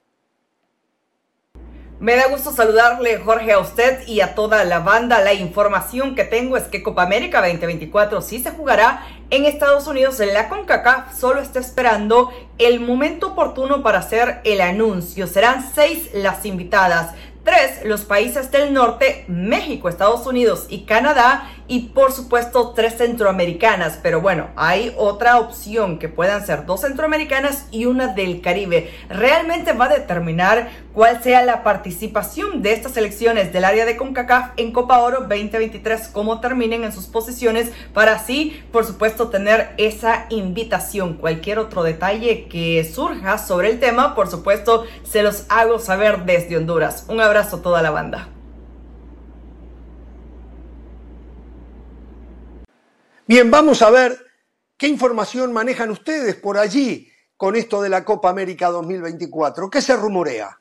[2.00, 5.20] Me da gusto saludarle, Jorge, a usted y a toda la banda.
[5.20, 10.18] La información que tengo es que Copa América 2024 sí se jugará en Estados Unidos.
[10.18, 15.26] La CONCACAF solo está esperando el momento oportuno para hacer el anuncio.
[15.26, 17.14] Serán seis las invitadas.
[17.44, 21.50] Tres, los países del norte, México, Estados Unidos y Canadá.
[21.66, 23.98] Y por supuesto, tres centroamericanas.
[24.02, 28.90] Pero bueno, hay otra opción que puedan ser dos centroamericanas y una del Caribe.
[29.08, 34.52] Realmente va a determinar cuál sea la participación de estas selecciones del área de CONCACAF
[34.56, 40.26] en Copa Oro 2023, cómo terminen en sus posiciones, para así, por supuesto, tener esa
[40.30, 41.14] invitación.
[41.14, 46.56] Cualquier otro detalle que surja sobre el tema, por supuesto, se los hago saber desde
[46.56, 47.06] Honduras.
[47.08, 48.33] Un abrazo a toda la banda.
[53.26, 54.18] Bien, vamos a ver
[54.76, 57.08] qué información manejan ustedes por allí
[57.38, 59.70] con esto de la Copa América 2024.
[59.70, 60.60] ¿Qué se rumorea?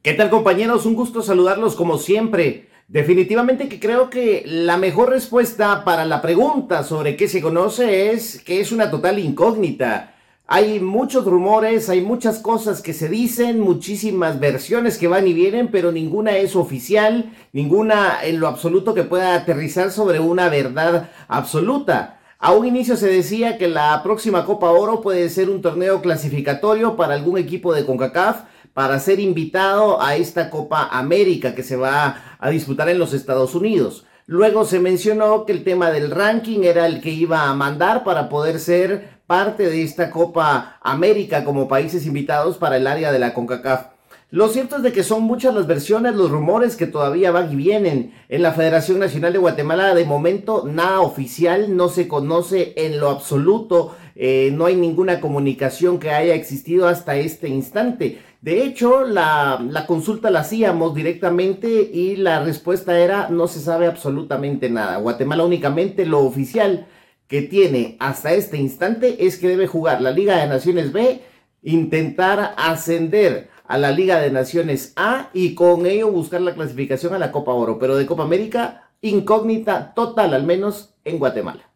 [0.00, 0.86] ¿Qué tal compañeros?
[0.86, 2.68] Un gusto saludarlos como siempre.
[2.86, 8.40] Definitivamente que creo que la mejor respuesta para la pregunta sobre qué se conoce es
[8.44, 10.11] que es una total incógnita.
[10.54, 15.68] Hay muchos rumores, hay muchas cosas que se dicen, muchísimas versiones que van y vienen,
[15.68, 22.20] pero ninguna es oficial, ninguna en lo absoluto que pueda aterrizar sobre una verdad absoluta.
[22.38, 26.96] A un inicio se decía que la próxima Copa Oro puede ser un torneo clasificatorio
[26.96, 28.42] para algún equipo de CONCACAF
[28.74, 33.54] para ser invitado a esta Copa América que se va a disputar en los Estados
[33.54, 34.04] Unidos.
[34.26, 38.28] Luego se mencionó que el tema del ranking era el que iba a mandar para
[38.28, 43.32] poder ser parte de esta Copa América como países invitados para el área de la
[43.32, 43.86] CONCACAF.
[44.30, 47.56] Lo cierto es de que son muchas las versiones, los rumores que todavía van y
[47.56, 48.12] vienen.
[48.28, 53.08] En la Federación Nacional de Guatemala de momento nada oficial, no se conoce en lo
[53.08, 58.20] absoluto, eh, no hay ninguna comunicación que haya existido hasta este instante.
[58.42, 63.86] De hecho, la, la, consulta la hacíamos directamente y la respuesta era no se sabe
[63.86, 64.98] absolutamente nada.
[64.98, 66.86] Guatemala únicamente lo oficial
[67.32, 71.22] que tiene hasta este instante es que debe jugar la Liga de Naciones B,
[71.62, 77.18] intentar ascender a la Liga de Naciones A y con ello buscar la clasificación a
[77.18, 77.78] la Copa Oro.
[77.78, 81.70] Pero de Copa América, incógnita total, al menos en Guatemala.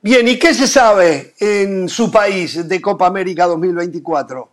[0.00, 4.50] Bien, ¿y qué se sabe en su país de Copa América 2024?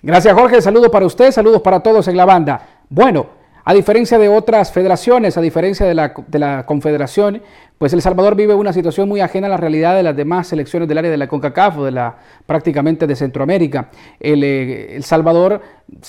[0.00, 2.73] Gracias Jorge, saludos para usted, saludos para todos en la banda.
[2.94, 3.26] Bueno,
[3.64, 7.42] a diferencia de otras federaciones, a diferencia de la, de la, Confederación,
[7.76, 10.88] pues El Salvador vive una situación muy ajena a la realidad de las demás selecciones
[10.88, 13.90] del área de la CONCACAF o de la prácticamente de Centroamérica.
[14.20, 15.60] El, eh, el Salvador,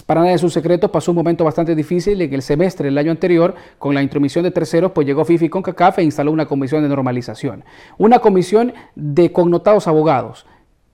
[0.05, 3.09] para nada de sus secretos, pasó un momento bastante difícil en el semestre del año
[3.09, 6.89] anterior, con la intromisión de terceros, pues llegó FIFI CONCACAF e instaló una comisión de
[6.89, 7.63] normalización.
[7.97, 10.45] Una comisión de connotados abogados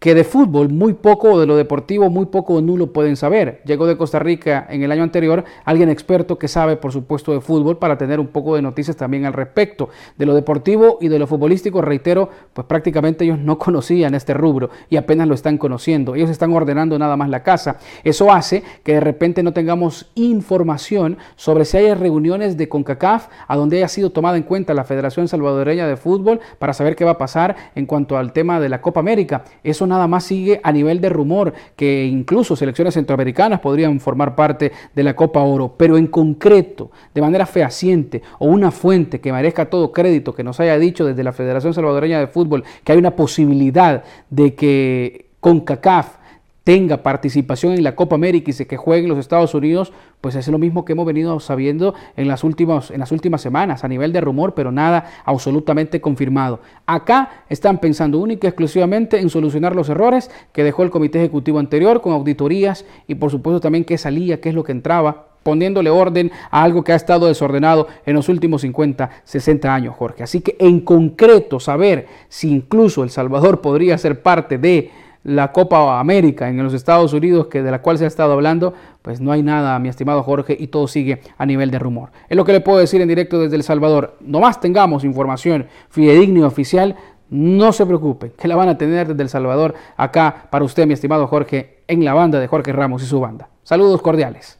[0.01, 3.61] que de fútbol muy poco, de lo deportivo muy poco o nulo pueden saber.
[3.65, 7.39] Llegó de Costa Rica en el año anterior alguien experto que sabe, por supuesto, de
[7.39, 9.89] fútbol para tener un poco de noticias también al respecto.
[10.17, 14.71] De lo deportivo y de lo futbolístico, reitero, pues prácticamente ellos no conocían este rubro
[14.89, 16.15] y apenas lo están conociendo.
[16.15, 17.77] Ellos están ordenando nada más la casa.
[18.03, 23.55] Eso hace que de repente no tengamos información sobre si hay reuniones de CONCACAF a
[23.55, 27.11] donde haya sido tomada en cuenta la Federación Salvadoreña de Fútbol para saber qué va
[27.11, 29.43] a pasar en cuanto al tema de la Copa América.
[29.63, 34.71] Eso nada más sigue a nivel de rumor, que incluso selecciones centroamericanas podrían formar parte
[34.95, 39.69] de la Copa Oro, pero en concreto, de manera fehaciente o una fuente que merezca
[39.69, 43.15] todo crédito, que nos haya dicho desde la Federación Salvadoreña de Fútbol que hay una
[43.15, 46.20] posibilidad de que CONCACAF
[46.63, 49.91] tenga participación en la Copa América y se que juegue en los Estados Unidos,
[50.21, 53.83] pues es lo mismo que hemos venido sabiendo en las, últimas, en las últimas semanas,
[53.83, 56.59] a nivel de rumor, pero nada absolutamente confirmado.
[56.85, 61.57] Acá están pensando única y exclusivamente en solucionar los errores que dejó el comité ejecutivo
[61.57, 65.89] anterior con auditorías y por supuesto también qué salía, qué es lo que entraba, poniéndole
[65.89, 70.23] orden a algo que ha estado desordenado en los últimos 50, 60 años, Jorge.
[70.23, 74.91] Así que en concreto saber si incluso El Salvador podría ser parte de
[75.23, 78.73] la Copa América en los Estados Unidos, que de la cual se ha estado hablando,
[79.01, 82.11] pues no hay nada, mi estimado Jorge, y todo sigue a nivel de rumor.
[82.29, 84.17] Es lo que le puedo decir en directo desde El Salvador.
[84.21, 86.95] Nomás tengamos información fidedigna y oficial,
[87.29, 90.93] no se preocupe, que la van a tener desde El Salvador acá para usted, mi
[90.93, 93.49] estimado Jorge, en la banda de Jorge Ramos y su banda.
[93.63, 94.59] Saludos cordiales.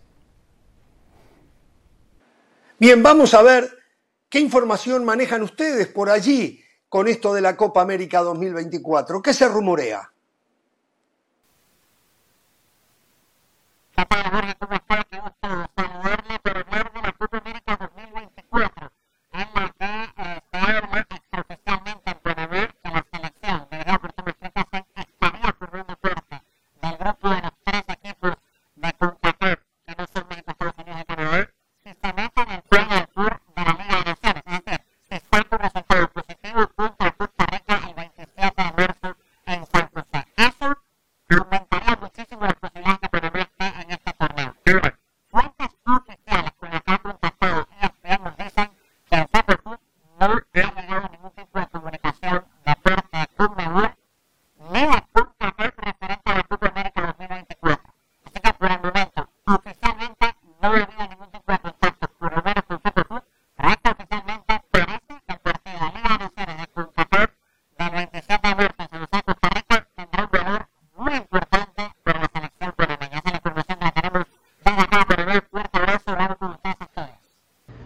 [2.79, 3.69] Bien, vamos a ver
[4.29, 9.21] qué información manejan ustedes por allí con esto de la Copa América 2024.
[9.21, 10.10] ¿Qué se rumorea?
[14.01, 15.21] Eu vou palavra que você.
[15.21, 15.70] usa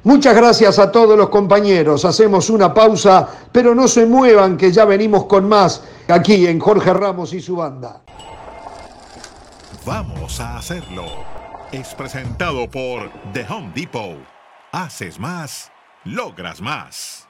[0.06, 2.06] Muchas gracias a todos los compañeros.
[2.06, 6.94] Hacemos una pausa, pero no se muevan que ya venimos con más aquí en Jorge
[6.94, 8.04] Ramos y su banda.
[9.84, 11.06] Vamos a hacerlo.
[11.72, 14.20] Es presentado por The Home Depot.
[14.72, 15.72] Haces más,
[16.04, 17.28] logras más.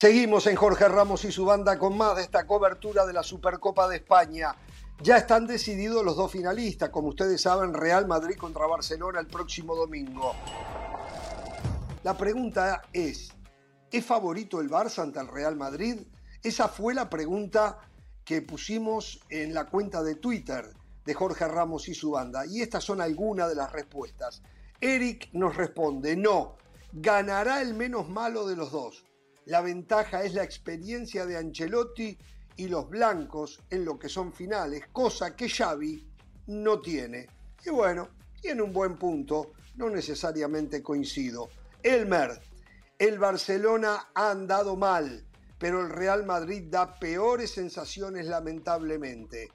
[0.00, 3.86] Seguimos en Jorge Ramos y su banda con más de esta cobertura de la Supercopa
[3.86, 4.54] de España.
[5.02, 9.74] Ya están decididos los dos finalistas, como ustedes saben, Real Madrid contra Barcelona el próximo
[9.74, 10.34] domingo.
[12.04, 13.32] La pregunta es,
[13.90, 16.00] ¿es favorito el Barça ante el Real Madrid?
[16.42, 17.78] Esa fue la pregunta
[18.24, 20.72] que pusimos en la cuenta de Twitter
[21.04, 22.46] de Jorge Ramos y su banda.
[22.46, 24.42] Y estas son algunas de las respuestas.
[24.80, 26.56] Eric nos responde, no,
[26.92, 29.04] ganará el menos malo de los dos.
[29.46, 32.16] La ventaja es la experiencia de Ancelotti
[32.56, 36.06] y los blancos en lo que son finales, cosa que Xavi
[36.48, 37.26] no tiene.
[37.64, 38.08] Y bueno,
[38.40, 41.48] tiene un buen punto, no necesariamente coincido.
[41.82, 42.40] Elmer,
[42.98, 45.24] el Barcelona ha andado mal,
[45.58, 49.50] pero el Real Madrid da peores sensaciones lamentablemente.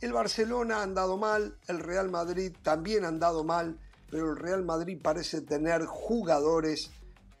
[0.00, 3.78] El Barcelona ha andado mal, el Real Madrid también ha andado mal,
[4.10, 6.90] pero el Real Madrid parece tener jugadores,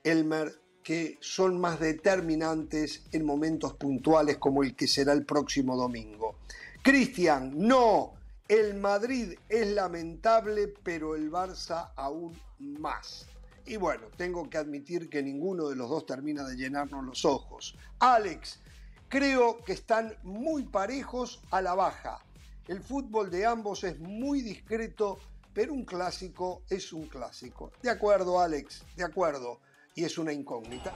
[0.04, 0.52] Elmer,
[0.86, 6.36] que son más determinantes en momentos puntuales como el que será el próximo domingo.
[6.80, 8.12] Cristian, no,
[8.46, 13.26] el Madrid es lamentable, pero el Barça aún más.
[13.66, 17.74] Y bueno, tengo que admitir que ninguno de los dos termina de llenarnos los ojos.
[17.98, 18.60] Alex,
[19.08, 22.20] creo que están muy parejos a la baja.
[22.68, 25.18] El fútbol de ambos es muy discreto,
[25.52, 27.72] pero un clásico es un clásico.
[27.82, 29.65] De acuerdo, Alex, de acuerdo
[29.96, 30.94] y es una incógnita.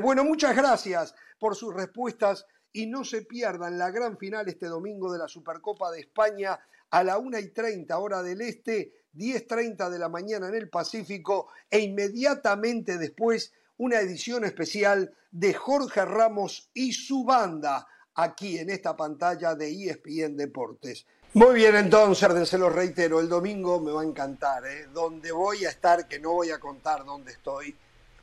[0.00, 5.10] Bueno, muchas gracias por sus respuestas y no se pierdan la gran final este domingo
[5.10, 9.98] de la Supercopa de España a la 1 y 30 hora del Este, 10.30 de
[9.98, 16.92] la mañana en el Pacífico e inmediatamente después una edición especial de Jorge Ramos y
[16.92, 21.06] su banda aquí en esta pantalla de ESPN Deportes.
[21.34, 24.64] Muy bien, entonces, se lo reitero, el domingo me va a encantar.
[24.66, 24.86] ¿eh?
[24.94, 27.74] Donde voy a estar, que no voy a contar dónde estoy,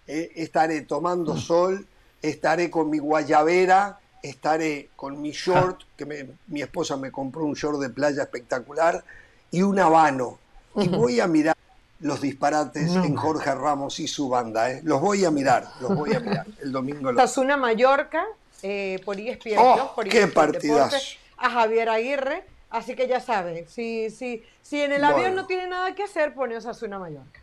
[0.07, 0.31] ¿eh?
[0.35, 1.85] estaré tomando sol,
[2.21, 7.81] estaré con mi guayabera, estaré con mi short, que mi esposa me compró un short
[7.81, 9.03] de playa espectacular,
[9.51, 10.39] y un habano.
[10.77, 11.57] Y voy a mirar
[11.99, 14.71] los disparates en Jorge Ramos y su banda.
[14.71, 14.79] ¿eh?
[14.85, 17.11] Los voy a mirar, los voy a mirar el domingo.
[17.35, 18.25] una Mallorca,
[18.63, 20.95] eh, por ESPN, oh, por ¡Qué partidazo!
[21.37, 25.67] A Javier Aguirre Así que ya saben, si, si, si en el avión no tiene
[25.67, 27.41] nada que hacer, pone Osasuna Mallorca.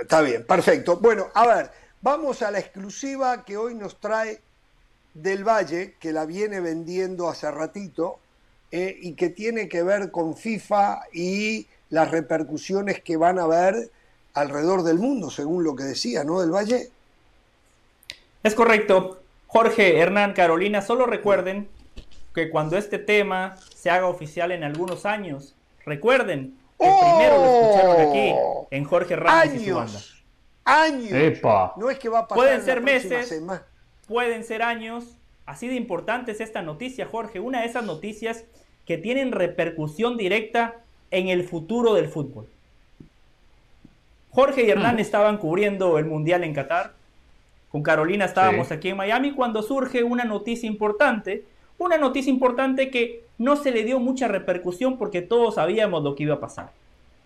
[0.00, 0.98] Está bien, perfecto.
[0.98, 1.70] Bueno, a ver,
[2.02, 4.40] vamos a la exclusiva que hoy nos trae
[5.14, 8.18] del Valle, que la viene vendiendo hace ratito,
[8.70, 13.90] eh, y que tiene que ver con FIFA y las repercusiones que van a haber
[14.34, 16.40] alrededor del mundo, según lo que decía, ¿no?
[16.40, 16.90] Del Valle.
[18.42, 19.20] Es correcto.
[19.46, 21.68] Jorge, Hernán, Carolina, solo recuerden
[22.34, 25.54] que cuando este tema se haga oficial en algunos años,
[25.84, 28.34] recuerden que primero lo escucharon aquí,
[28.70, 30.00] en Jorge Ramos y su banda.
[30.64, 31.40] Años.
[31.76, 33.42] No es que va a pasar Pueden ser meses,
[34.06, 35.16] pueden ser años.
[35.44, 37.40] Así de importante es esta noticia, Jorge.
[37.40, 38.44] Una de esas noticias
[38.86, 40.76] que tienen repercusión directa
[41.10, 42.48] en el futuro del fútbol.
[44.30, 46.94] Jorge y Hernán estaban cubriendo el Mundial en Qatar.
[47.70, 51.44] Con Carolina estábamos aquí en Miami cuando surge una noticia importante.
[51.82, 56.22] Una noticia importante que no se le dio mucha repercusión porque todos sabíamos lo que
[56.22, 56.70] iba a pasar.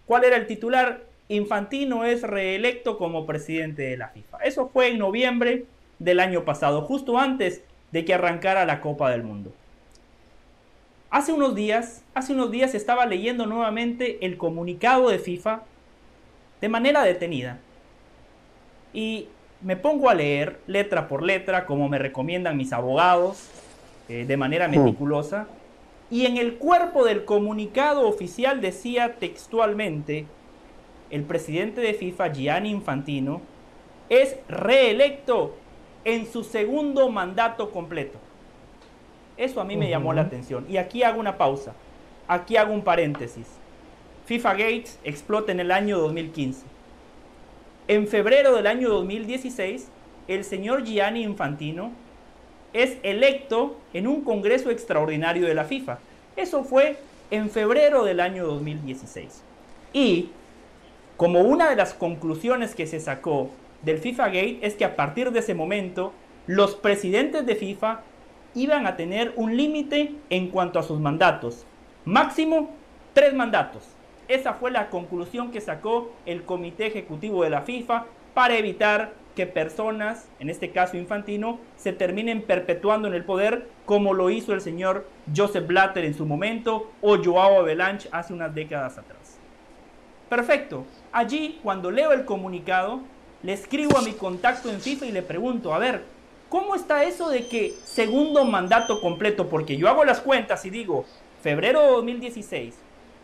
[0.07, 1.03] ¿Cuál era el titular?
[1.29, 4.39] Infantino es reelecto como presidente de la FIFA.
[4.39, 5.67] Eso fue en noviembre
[5.99, 7.61] del año pasado, justo antes
[7.93, 9.53] de que arrancara la Copa del Mundo.
[11.11, 15.65] Hace unos días, hace unos días estaba leyendo nuevamente el comunicado de FIFA
[16.63, 17.59] de manera detenida.
[18.95, 19.29] Y
[19.61, 23.51] me pongo a leer letra por letra, como me recomiendan mis abogados,
[24.09, 24.71] eh, de manera mm.
[24.71, 25.49] meticulosa.
[26.11, 30.27] Y en el cuerpo del comunicado oficial decía textualmente,
[31.11, 33.41] el presidente de FIFA, Gianni Infantino,
[34.09, 35.57] es reelecto
[36.05, 38.19] en su segundo mandato completo.
[39.37, 40.65] Eso a mí me llamó la atención.
[40.69, 41.75] Y aquí hago una pausa.
[42.29, 43.47] Aquí hago un paréntesis.
[44.27, 46.65] FIFA Gates explota en el año 2015.
[47.89, 49.89] En febrero del año 2016,
[50.27, 51.93] el señor Gianni Infantino
[52.73, 55.99] es electo en un congreso extraordinario de la FIFA.
[56.37, 56.99] Eso fue
[57.31, 59.43] en febrero del año 2016.
[59.93, 60.31] Y
[61.17, 63.51] como una de las conclusiones que se sacó
[63.83, 66.13] del FIFA Gate es que a partir de ese momento
[66.47, 68.01] los presidentes de FIFA
[68.55, 71.65] iban a tener un límite en cuanto a sus mandatos.
[72.05, 72.71] Máximo
[73.13, 73.85] tres mandatos.
[74.29, 79.47] Esa fue la conclusión que sacó el Comité Ejecutivo de la FIFA para evitar que
[79.47, 84.63] personas, en este caso Infantino, se terminen perpetuando en el poder como lo hizo el
[84.63, 85.07] señor
[85.37, 89.39] Joseph Blatter en su momento o Joao Avalanche hace unas décadas atrás.
[90.29, 90.85] Perfecto.
[91.13, 93.01] Allí, cuando leo el comunicado,
[93.43, 96.03] le escribo a mi contacto en FIFA y le pregunto, a ver,
[96.49, 99.49] ¿cómo está eso de que segundo mandato completo?
[99.49, 101.05] Porque yo hago las cuentas y digo,
[101.43, 102.75] febrero de 2016,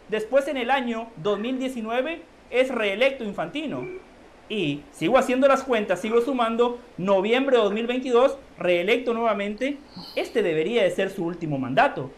[0.08, 4.11] después en el año 2019 es reelecto Infantino.
[4.53, 9.78] Y sigo haciendo las cuentas, sigo sumando, noviembre de 2022, reelecto nuevamente,
[10.14, 12.11] este debería de ser su último mandato.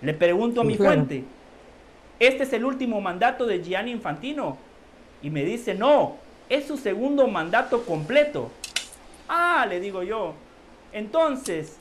[0.00, 1.24] Le pregunto a mi fuente,
[2.18, 4.56] ¿este es el último mandato de Gianni Infantino?
[5.20, 6.16] Y me dice, no,
[6.48, 8.50] es su segundo mandato completo.
[9.28, 10.32] Ah, le digo yo.
[10.94, 11.76] Entonces,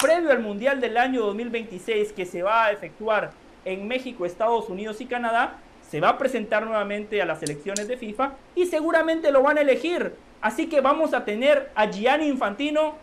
[0.00, 3.32] previo al Mundial del año 2026 que se va a efectuar
[3.64, 5.58] en México, Estados Unidos y Canadá,
[5.90, 9.62] se va a presentar nuevamente a las elecciones de FIFA y seguramente lo van a
[9.62, 10.12] elegir.
[10.40, 12.94] Así que vamos a tener a Gianni Infantino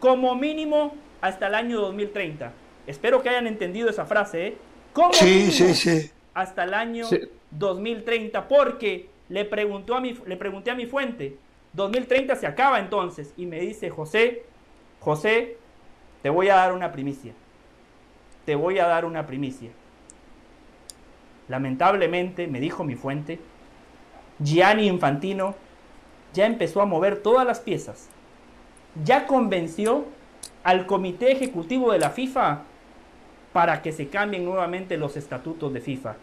[0.00, 2.52] como mínimo hasta el año 2030.
[2.88, 4.56] Espero que hayan entendido esa frase, ¿eh?
[4.92, 6.10] Como sí, sí, sí.
[6.34, 7.06] hasta el año
[7.52, 11.36] 2030, porque le, preguntó a mi, le pregunté a mi fuente,
[11.74, 14.42] 2030 se acaba entonces, y me dice, José,
[14.98, 15.58] José,
[16.22, 17.34] te voy a dar una primicia.
[18.44, 19.70] Te voy a dar una primicia.
[21.48, 23.38] Lamentablemente, me dijo mi fuente,
[24.38, 25.54] Gianni Infantino
[26.32, 28.08] ya empezó a mover todas las piezas.
[29.04, 30.04] Ya convenció
[30.62, 32.62] al comité ejecutivo de la FIFA
[33.52, 36.16] para que se cambien nuevamente los estatutos de FIFA.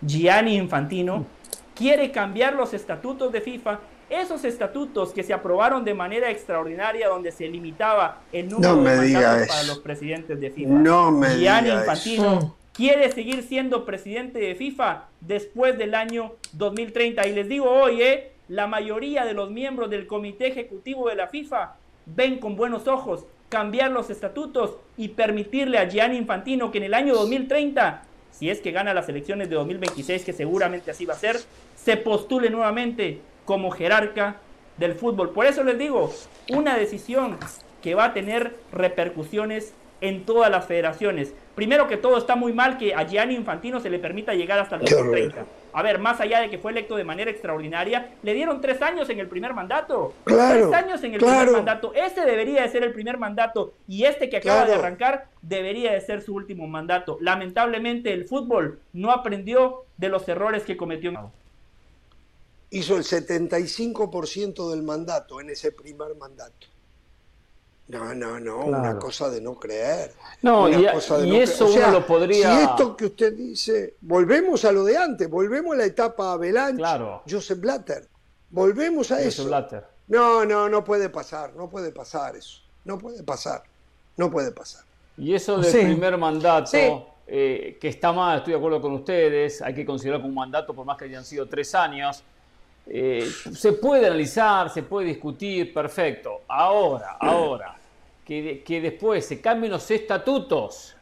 [0.00, 1.26] Gianni Infantino
[1.74, 7.32] quiere cambiar los estatutos de FIFA, esos estatutos que se aprobaron de manera extraordinaria donde
[7.32, 10.70] se limitaba el número de mandatos para los presidentes de FIFA.
[10.70, 17.34] No me Gianni Infantino quiere seguir siendo presidente de FIFA después del año 2030 y
[17.34, 21.74] les digo hoy, eh, la mayoría de los miembros del comité ejecutivo de la FIFA
[22.06, 26.94] ven con buenos ojos cambiar los estatutos y permitirle a Gianni Infantino que en el
[26.94, 31.18] año 2030 si es que gana las elecciones de 2026, que seguramente así va a
[31.18, 31.40] ser,
[31.74, 34.36] se postule nuevamente como jerarca
[34.76, 35.30] del fútbol.
[35.30, 36.14] Por eso les digo,
[36.50, 37.36] una decisión
[37.82, 41.32] que va a tener repercusiones en todas las federaciones.
[41.54, 44.76] Primero que todo, está muy mal que a Gianni Infantino se le permita llegar hasta
[44.76, 45.44] el 2030.
[45.72, 49.10] A ver, más allá de que fue electo de manera extraordinaria, le dieron tres años
[49.10, 50.14] en el primer mandato.
[50.24, 51.92] tres años en el primer mandato.
[51.94, 56.00] Ese debería de ser el primer mandato y este que acaba de arrancar debería de
[56.00, 57.18] ser su último mandato.
[57.20, 61.32] Lamentablemente el fútbol no aprendió de los errores que cometió.
[62.70, 66.66] Hizo el 75% del mandato en ese primer mandato.
[67.88, 70.12] No, no, no, una cosa de no creer.
[70.42, 72.54] No, y, eso uno lo podría.
[72.54, 76.76] Si esto que usted dice, volvemos a lo de antes, volvemos a la etapa Avalanche,
[76.76, 77.22] claro.
[77.28, 78.06] Joseph Blatter,
[78.50, 79.46] volvemos a eso.
[79.46, 79.86] Blatter.
[80.08, 83.62] No, no, no puede pasar, no puede pasar eso, no puede pasar,
[84.18, 84.84] no puede pasar.
[85.16, 86.76] Y eso del primer mandato,
[87.26, 90.74] eh, que está mal, estoy de acuerdo con ustedes, hay que considerar como un mandato
[90.74, 92.22] por más que hayan sido tres años.
[92.86, 96.42] eh, se puede analizar, se puede discutir, perfecto.
[96.48, 97.77] Ahora, ahora,
[98.28, 100.94] que, que después se cambien los estatutos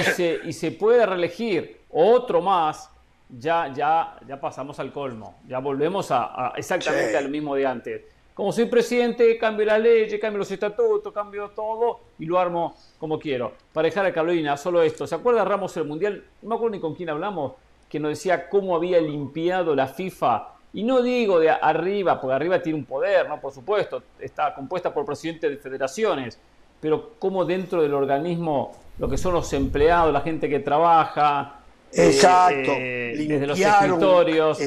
[0.00, 2.90] y se, y se puede reelegir otro más,
[3.28, 5.36] ya, ya, ya pasamos al colmo.
[5.46, 8.02] Ya volvemos a, exactamente al mismo de antes.
[8.34, 13.16] Como soy presidente, cambio la ley, cambio los estatutos, cambio todo y lo armo como
[13.16, 13.52] quiero.
[13.72, 15.06] Para dejar a Carolina, solo esto.
[15.06, 16.24] ¿Se acuerda Ramos el Mundial?
[16.42, 17.52] No me acuerdo ni con quién hablamos,
[17.88, 22.60] que nos decía cómo había limpiado la FIFA y no digo de arriba, porque arriba
[22.60, 23.40] tiene un poder, ¿no?
[23.40, 26.38] Por supuesto, está compuesta por presidentes de federaciones,
[26.80, 31.60] pero como dentro del organismo, lo que son los empleados, la gente que trabaja,
[31.92, 34.58] eh, exacto, eh, desde los escritorios,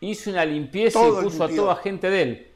[0.00, 2.48] hizo una limpieza y puso a toda gente de él,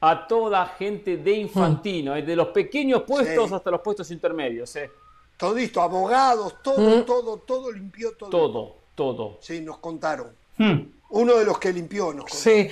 [0.00, 4.74] a toda gente de Infantino, desde los pequeños puestos hasta los puestos intermedios.
[4.76, 4.90] ¿eh?
[5.36, 8.30] Todito, abogados, todo, todo, todo limpió todo.
[8.30, 9.38] Todo, todo.
[9.40, 10.28] Sí, nos contaron.
[10.58, 10.80] Hmm.
[11.10, 12.24] Uno de los que limpió, ¿no?
[12.28, 12.68] Sí.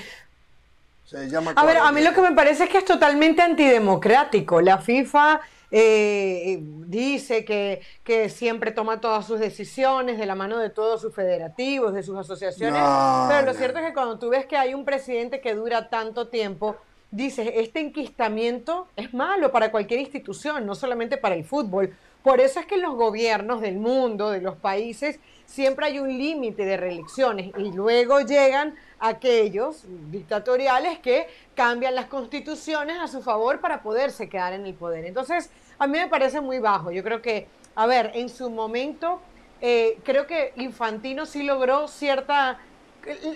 [1.08, 4.60] Se llama a ver, a mí lo que me parece es que es totalmente antidemocrático.
[4.60, 5.40] La FIFA
[5.70, 11.14] eh, dice que, que, siempre toma todas sus decisiones de la mano de todos sus
[11.14, 12.78] federativos, de sus asociaciones.
[13.26, 16.28] pero lo cierto es que cuando tú ves que hay un presidente que dura tanto
[16.28, 16.76] tiempo,
[17.10, 21.96] dices, este enquistamiento es malo para cualquier institución, no solamente para el fútbol.
[22.22, 26.64] Por eso es que los gobiernos del mundo, de los países, siempre hay un límite
[26.64, 33.82] de reelecciones y luego llegan aquellos dictatoriales que cambian las constituciones a su favor para
[33.82, 35.06] poderse quedar en el poder.
[35.06, 36.90] Entonces, a mí me parece muy bajo.
[36.90, 39.20] Yo creo que, a ver, en su momento,
[39.62, 42.58] eh, creo que Infantino sí logró cierta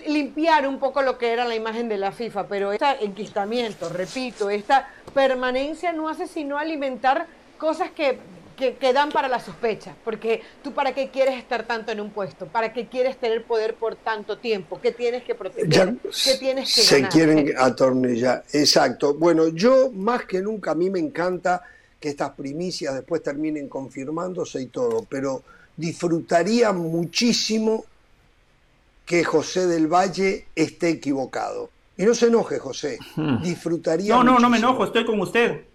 [0.05, 4.51] limpiar un poco lo que era la imagen de la FIFA, pero este enquistamiento, repito,
[4.51, 7.25] esta permanencia no hace sino alimentar
[7.57, 8.19] cosas que
[8.55, 12.47] que, dan para la sospecha, porque tú para qué quieres estar tanto en un puesto,
[12.47, 16.81] para qué quieres tener poder por tanto tiempo, qué tienes que proteger, qué tienes que
[16.81, 19.13] Se quieren atornillar, exacto.
[19.13, 21.63] Bueno, yo más que nunca, a mí me encanta
[21.99, 25.43] que estas primicias después terminen confirmándose y todo, pero
[25.75, 27.85] disfrutaría muchísimo
[29.05, 31.69] que José del Valle esté equivocado.
[31.97, 32.97] Y no se enoje, José.
[33.15, 33.41] Hmm.
[33.41, 34.15] Disfrutaría.
[34.15, 35.65] No, no, no me enojo, estoy con usted.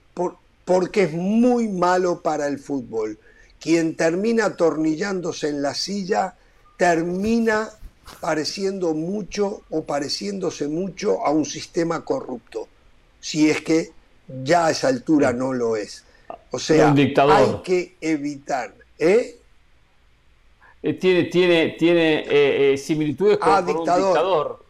[0.68, 3.18] Por, porque es muy malo para el fútbol.
[3.58, 6.36] Quien termina atornillándose en la silla
[6.76, 7.70] termina
[8.20, 12.68] pareciendo mucho o pareciéndose mucho a un sistema corrupto,
[13.18, 13.92] si es que
[14.44, 16.04] ya a esa altura no lo es.
[16.50, 18.74] O sea, hay que evitar.
[18.98, 19.38] ¿eh?
[20.82, 24.64] eh tiene tiene, tiene eh, eh, similitudes con, ah, un dictador.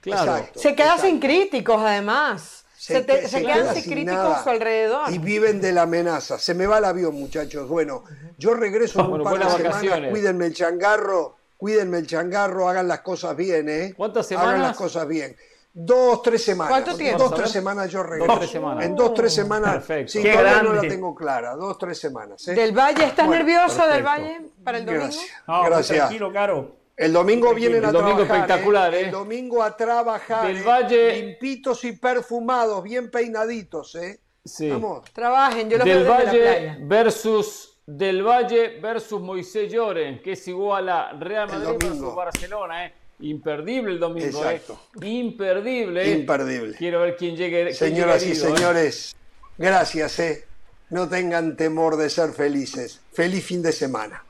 [0.00, 0.46] Claro.
[0.54, 3.04] Se queda sin críticos, además se,
[3.42, 5.12] quedan críticos a su alrededor.
[5.12, 6.38] Y viven de la amenaza.
[6.38, 7.68] Se me va el avión, muchachos.
[7.68, 8.04] Bueno,
[8.38, 10.10] yo regreso en un par de semanas.
[10.10, 13.94] Cuídenme el changarro, cuídenme el changarro, hagan las cosas bien, ¿eh?
[13.96, 14.50] ¿Cuántas semanas?
[14.50, 15.36] Hagan las cosas bien.
[15.78, 16.70] Dos, tres semanas.
[16.70, 17.24] ¿Cuánto tiempo?
[17.24, 18.26] Dos, tres semanas yo regreso.
[18.26, 18.84] Dos, tres semanas.
[18.84, 19.74] En dos, tres semanas.
[19.74, 20.12] Perfecto.
[20.12, 21.54] Sí, todavía no la tengo clara.
[21.54, 22.48] Dos, tres semanas.
[22.48, 22.54] ¿eh?
[22.54, 23.04] ¿Del Valle?
[23.04, 25.04] ¿Estás nervioso del Valle para el domingo?
[25.04, 25.66] Gracias.
[25.66, 25.98] Gracias.
[25.98, 26.85] Tranquilo, Caro.
[26.96, 28.36] El domingo vienen a domingo trabajar.
[28.36, 29.00] espectacular, ¿eh?
[29.02, 30.46] El domingo a trabajar.
[30.46, 31.22] Del Valle.
[31.22, 34.20] Limpitos y perfumados, bien peinaditos, ¿eh?
[34.44, 34.70] Sí.
[34.70, 35.04] Vamos.
[35.12, 36.78] Trabajen, yo los Del Valle la playa.
[36.80, 42.94] versus Del Valle versus Moisés Lloren, que es igual a Real Madrid versus Barcelona, ¿eh?
[43.20, 44.54] Imperdible el domingo, ¿eh?
[44.54, 44.80] Exacto.
[45.00, 45.06] ¿eh?
[45.06, 46.02] Imperdible.
[46.02, 46.10] ¿eh?
[46.18, 46.76] Imperdible.
[46.76, 47.72] Quiero ver quién llegue.
[47.74, 48.40] Señoras quién y ¿eh?
[48.40, 49.16] señores,
[49.58, 50.44] gracias, ¿eh?
[50.90, 53.00] No tengan temor de ser felices.
[53.12, 54.25] Feliz fin de semana.